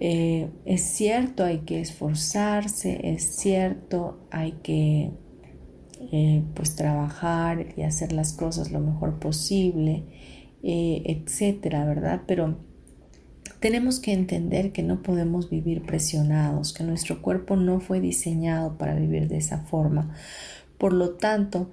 eh, 0.00 0.48
es 0.64 0.82
cierto, 0.82 1.44
hay 1.44 1.58
que 1.60 1.80
esforzarse, 1.80 3.00
es 3.02 3.36
cierto, 3.36 4.20
hay 4.30 4.52
que 4.62 5.10
eh, 6.12 6.44
pues 6.54 6.76
trabajar 6.76 7.74
y 7.76 7.82
hacer 7.82 8.12
las 8.12 8.32
cosas 8.32 8.70
lo 8.70 8.78
mejor 8.78 9.18
posible, 9.18 10.04
eh, 10.62 11.02
etcétera, 11.04 11.84
¿verdad? 11.84 12.22
Pero 12.26 12.58
tenemos 13.60 13.98
que 14.00 14.12
entender 14.12 14.72
que 14.72 14.82
no 14.82 15.02
podemos 15.02 15.50
vivir 15.50 15.82
presionados, 15.82 16.72
que 16.72 16.84
nuestro 16.84 17.22
cuerpo 17.22 17.56
no 17.56 17.80
fue 17.80 18.00
diseñado 18.00 18.78
para 18.78 18.94
vivir 18.94 19.28
de 19.28 19.38
esa 19.38 19.58
forma. 19.64 20.14
Por 20.78 20.92
lo 20.92 21.10
tanto, 21.10 21.70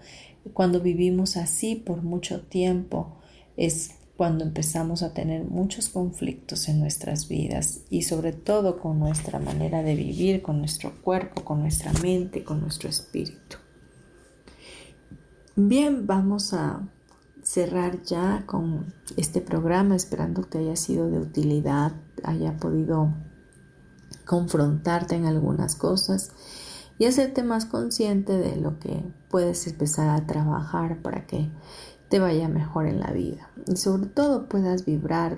cuando 0.53 0.81
vivimos 0.81 1.37
así 1.37 1.75
por 1.75 2.01
mucho 2.01 2.41
tiempo, 2.41 3.17
es 3.55 3.91
cuando 4.17 4.45
empezamos 4.45 5.03
a 5.03 5.13
tener 5.13 5.43
muchos 5.43 5.89
conflictos 5.89 6.69
en 6.69 6.79
nuestras 6.79 7.27
vidas 7.27 7.81
y 7.89 8.03
sobre 8.03 8.31
todo 8.31 8.79
con 8.79 8.97
nuestra 8.97 9.39
manera 9.39 9.83
de 9.83 9.95
vivir, 9.95 10.41
con 10.41 10.59
nuestro 10.59 11.01
cuerpo, 11.01 11.43
con 11.43 11.59
nuestra 11.59 11.91
mente, 12.01 12.43
con 12.43 12.61
nuestro 12.61 12.89
espíritu. 12.89 13.57
Bien, 15.57 16.07
vamos 16.07 16.53
a 16.53 16.89
cerrar 17.45 18.01
ya 18.01 18.43
con 18.47 18.91
este 19.17 19.39
programa, 19.39 19.95
esperando 19.95 20.49
que 20.49 20.57
haya 20.57 20.75
sido 20.75 21.09
de 21.09 21.19
utilidad, 21.19 21.93
haya 22.23 22.57
podido 22.57 23.13
confrontarte 24.25 25.15
en 25.15 25.25
algunas 25.25 25.75
cosas 25.75 26.31
y 26.97 27.05
hacerte 27.05 27.43
más 27.43 27.65
consciente 27.65 28.33
de 28.33 28.55
lo 28.55 28.79
que 28.79 29.03
puedes 29.29 29.67
empezar 29.67 30.09
a 30.09 30.25
trabajar 30.25 31.01
para 31.03 31.27
que 31.27 31.51
te 32.09 32.19
vaya 32.19 32.49
mejor 32.49 32.87
en 32.87 32.99
la 32.99 33.11
vida 33.11 33.49
y 33.67 33.77
sobre 33.77 34.07
todo 34.07 34.49
puedas 34.49 34.83
vibrar 34.83 35.37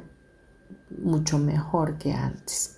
mucho 1.03 1.39
mejor 1.39 1.97
que 1.97 2.13
antes. 2.13 2.77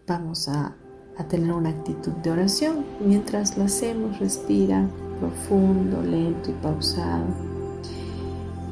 Vamos 0.07 0.49
a, 0.49 0.77
a 1.17 1.25
tener 1.29 1.53
una 1.53 1.71
actitud 1.71 2.13
de 2.13 2.31
oración. 2.31 2.85
Mientras 3.01 3.57
lo 3.57 3.65
hacemos, 3.65 4.19
respira 4.19 4.89
profundo, 5.21 6.03
lento 6.03 6.51
y 6.51 6.55
pausado 6.55 7.62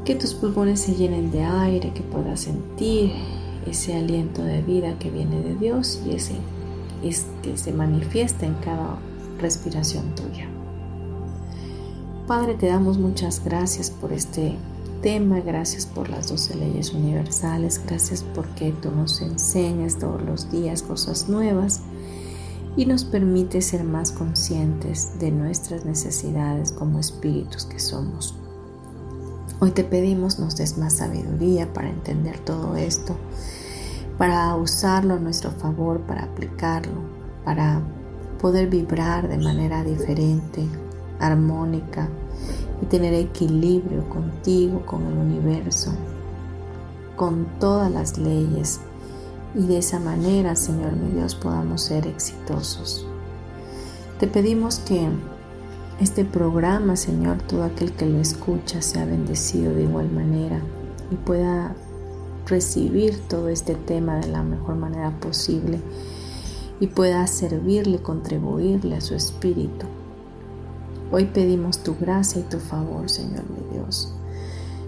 que 0.05 0.15
tus 0.15 0.35
pulmones 0.35 0.81
se 0.81 0.95
llenen 0.95 1.31
de 1.31 1.45
aire, 1.45 1.93
que 1.93 2.03
puedas 2.03 2.41
sentir 2.41 3.13
ese 3.67 3.97
aliento 3.97 4.43
de 4.43 4.63
vida 4.63 4.99
que 4.99 5.11
viene 5.11 5.41
de 5.43 5.55
Dios 5.55 6.01
y 6.07 6.15
ese 6.15 6.35
es 7.03 7.27
que 7.43 7.57
se 7.57 7.73
manifiesta 7.73 8.47
en 8.47 8.55
cada 8.55 8.99
respiración 9.39 10.15
tuya. 10.15 10.49
Padre, 12.27 12.55
te 12.55 12.67
damos 12.67 12.99
muchas 12.99 13.45
gracias 13.45 13.91
por 13.91 14.13
este 14.13 14.55
tema, 15.03 15.41
gracias 15.41 15.87
por 15.87 16.09
las 16.09 16.29
doce 16.29 16.55
leyes 16.55 16.93
universales, 16.93 17.81
gracias 17.87 18.25
porque 18.35 18.73
tú 18.81 18.91
nos 18.91 19.21
enseñas 19.21 19.99
todos 19.99 20.23
los 20.23 20.51
días 20.51 20.83
cosas 20.83 21.29
nuevas 21.29 21.81
y 22.77 22.87
nos 22.87 23.05
permite 23.05 23.61
ser 23.63 23.85
más 23.85 24.13
conscientes 24.13 25.19
de 25.19 25.31
nuestras 25.33 25.85
necesidades 25.85 26.71
como 26.73 27.01
espíritus 27.01 27.65
que 27.65 27.81
somos. 27.81 28.35
Hoy 29.63 29.73
te 29.73 29.85
pedimos 29.85 30.39
nos 30.39 30.57
des 30.57 30.79
más 30.79 30.95
sabiduría 30.95 31.71
para 31.71 31.91
entender 31.91 32.39
todo 32.39 32.77
esto, 32.77 33.15
para 34.17 34.57
usarlo 34.57 35.15
a 35.15 35.19
nuestro 35.19 35.51
favor, 35.51 36.01
para 36.01 36.25
aplicarlo, 36.25 37.03
para 37.45 37.83
poder 38.41 38.71
vibrar 38.71 39.29
de 39.29 39.37
manera 39.37 39.85
diferente, 39.85 40.65
armónica 41.19 42.09
y 42.81 42.87
tener 42.87 43.13
equilibrio 43.13 44.09
contigo, 44.09 44.87
con 44.87 45.07
el 45.07 45.19
universo, 45.19 45.93
con 47.15 47.45
todas 47.59 47.93
las 47.93 48.17
leyes 48.17 48.81
y 49.55 49.67
de 49.67 49.77
esa 49.77 50.01
manera, 50.01 50.57
Señor 50.57 50.97
mi 50.97 51.11
Dios, 51.11 51.35
podamos 51.35 51.83
ser 51.83 52.07
exitosos. 52.07 53.07
Te 54.19 54.27
pedimos 54.27 54.79
que 54.79 55.07
este 56.01 56.25
programa, 56.25 56.97
Señor, 56.97 57.39
todo 57.43 57.63
aquel 57.63 57.93
que 57.93 58.07
lo 58.07 58.19
escucha 58.21 58.81
sea 58.81 59.05
bendecido 59.05 59.75
de 59.75 59.83
igual 59.83 60.11
manera 60.11 60.61
y 61.11 61.15
pueda 61.15 61.75
recibir 62.47 63.21
todo 63.29 63.51
este 63.51 63.75
tema 63.75 64.17
de 64.17 64.29
la 64.29 64.43
mejor 64.43 64.77
manera 64.77 65.11
posible 65.21 65.79
y 66.81 66.87
pueda 66.87 67.27
servirle, 67.27 67.99
contribuirle 67.99 68.97
a 68.97 69.03
su 69.03 69.15
espíritu. 69.15 69.87
Hoy 71.13 71.27
pedimos 71.27 71.83
tu 71.83 71.95
gracia 72.01 72.41
y 72.41 72.45
tu 72.45 72.59
favor, 72.59 73.11
Señor 73.11 73.45
mi 73.51 73.77
Dios, 73.77 74.15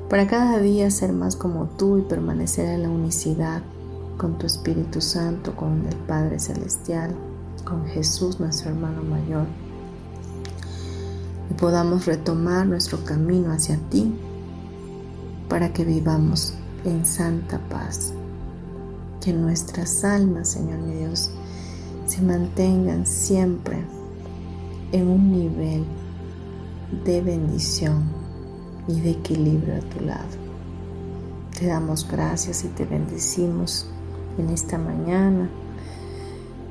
para 0.09 0.27
cada 0.27 0.61
día 0.61 0.91
ser 0.91 1.13
más 1.13 1.37
como 1.37 1.67
tú 1.67 1.99
y 1.99 2.03
permanecer 2.03 2.69
en 2.69 2.85
la 2.85 2.89
unicidad 2.89 3.61
con 4.17 4.39
tu 4.39 4.47
Espíritu 4.47 5.01
Santo, 5.01 5.55
con 5.57 5.87
el 5.87 5.97
Padre 6.07 6.39
Celestial, 6.39 7.15
con 7.65 7.87
Jesús, 7.87 8.41
nuestro 8.41 8.71
hermano 8.71 9.03
mayor, 9.03 9.47
y 11.51 11.55
podamos 11.55 12.07
retomar 12.07 12.67
nuestro 12.67 13.05
camino 13.05 13.53
hacia 13.53 13.77
ti 13.91 14.13
para 15.49 15.73
que 15.73 15.85
vivamos 15.85 16.55
en 16.85 17.05
santa 17.07 17.59
paz. 17.69 18.13
Que 19.21 19.33
nuestras 19.33 20.05
almas, 20.05 20.49
Señor 20.49 20.79
mi 20.81 20.97
Dios, 20.97 21.31
se 22.07 22.23
mantengan 22.23 23.07
siempre 23.07 23.79
en 24.93 25.09
un 25.09 25.33
nivel 25.33 25.85
de 27.05 27.21
bendición 27.21 28.03
y 28.89 29.01
de 29.01 29.11
equilibrio 29.11 29.77
a 29.77 29.81
tu 29.81 30.05
lado. 30.05 30.29
Te 31.59 31.67
damos 31.67 32.09
gracias 32.11 32.65
y 32.65 32.69
te 32.69 32.85
bendecimos 32.85 33.87
en 34.39 34.51
esta 34.51 34.79
mañana. 34.79 35.49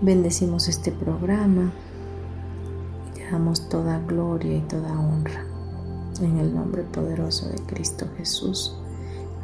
Bendecimos 0.01 0.67
este 0.67 0.91
programa 0.91 1.71
damos 3.31 3.69
toda 3.69 3.99
gloria 3.99 4.57
y 4.57 4.61
toda 4.61 4.99
honra. 4.99 5.45
En 6.21 6.37
el 6.37 6.53
nombre 6.53 6.83
poderoso 6.83 7.47
de 7.47 7.59
Cristo 7.63 8.05
Jesús. 8.17 8.75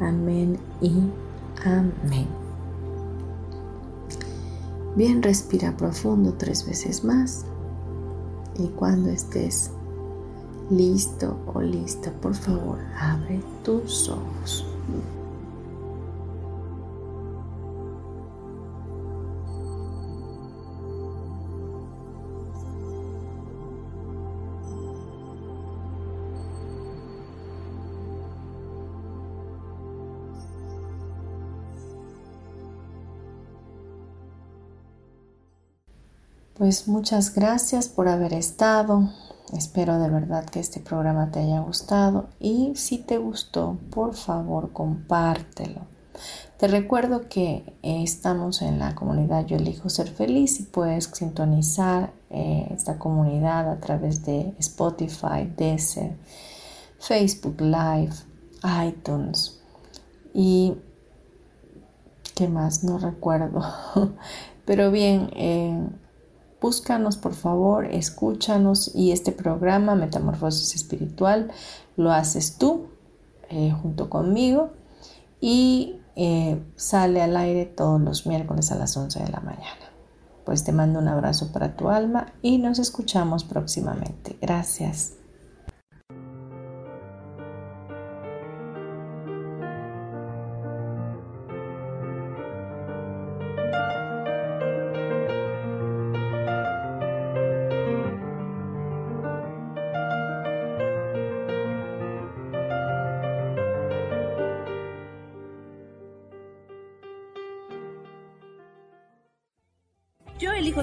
Amén 0.00 0.58
y 0.80 0.92
amén. 1.64 2.28
Bien, 4.94 5.22
respira 5.22 5.76
profundo 5.76 6.34
tres 6.36 6.66
veces 6.66 7.04
más. 7.04 7.44
Y 8.58 8.66
cuando 8.68 9.10
estés 9.10 9.70
listo 10.70 11.36
o 11.46 11.60
lista, 11.60 12.12
por 12.20 12.34
favor, 12.34 12.78
abre 13.00 13.40
tus 13.64 14.08
ojos. 14.08 14.64
Pues 36.58 36.88
muchas 36.88 37.36
gracias 37.36 37.88
por 37.88 38.08
haber 38.08 38.34
estado. 38.34 39.12
Espero 39.56 40.00
de 40.00 40.10
verdad 40.10 40.44
que 40.44 40.58
este 40.58 40.80
programa 40.80 41.30
te 41.30 41.38
haya 41.38 41.60
gustado 41.60 42.30
y 42.40 42.72
si 42.74 42.98
te 42.98 43.18
gustó, 43.18 43.78
por 43.92 44.16
favor, 44.16 44.72
compártelo. 44.72 45.82
Te 46.56 46.66
recuerdo 46.66 47.28
que 47.28 47.62
estamos 47.82 48.60
en 48.62 48.80
la 48.80 48.96
comunidad 48.96 49.46
Yo 49.46 49.56
elijo 49.56 49.88
ser 49.88 50.08
feliz 50.08 50.58
y 50.58 50.64
puedes 50.64 51.04
sintonizar 51.04 52.10
eh, 52.28 52.66
esta 52.72 52.98
comunidad 52.98 53.70
a 53.70 53.78
través 53.78 54.24
de 54.24 54.52
Spotify, 54.58 55.48
Deezer, 55.56 56.16
Facebook 56.98 57.60
Live, 57.60 58.14
iTunes 58.84 59.60
y 60.34 60.74
qué 62.34 62.48
más 62.48 62.82
no 62.82 62.98
recuerdo. 62.98 63.62
Pero 64.64 64.90
bien, 64.90 65.30
eh, 65.36 65.88
Búscanos 66.60 67.16
por 67.16 67.34
favor, 67.34 67.86
escúchanos 67.86 68.92
y 68.94 69.12
este 69.12 69.30
programa 69.32 69.94
Metamorfosis 69.94 70.74
Espiritual 70.74 71.52
lo 71.96 72.12
haces 72.12 72.56
tú 72.58 72.88
eh, 73.48 73.72
junto 73.82 74.10
conmigo 74.10 74.70
y 75.40 76.00
eh, 76.16 76.60
sale 76.74 77.22
al 77.22 77.36
aire 77.36 77.64
todos 77.64 78.00
los 78.00 78.26
miércoles 78.26 78.72
a 78.72 78.76
las 78.76 78.96
11 78.96 79.22
de 79.22 79.28
la 79.28 79.40
mañana. 79.40 79.92
Pues 80.44 80.64
te 80.64 80.72
mando 80.72 80.98
un 80.98 81.08
abrazo 81.08 81.52
para 81.52 81.76
tu 81.76 81.90
alma 81.90 82.32
y 82.42 82.58
nos 82.58 82.78
escuchamos 82.78 83.44
próximamente. 83.44 84.36
Gracias. 84.40 85.17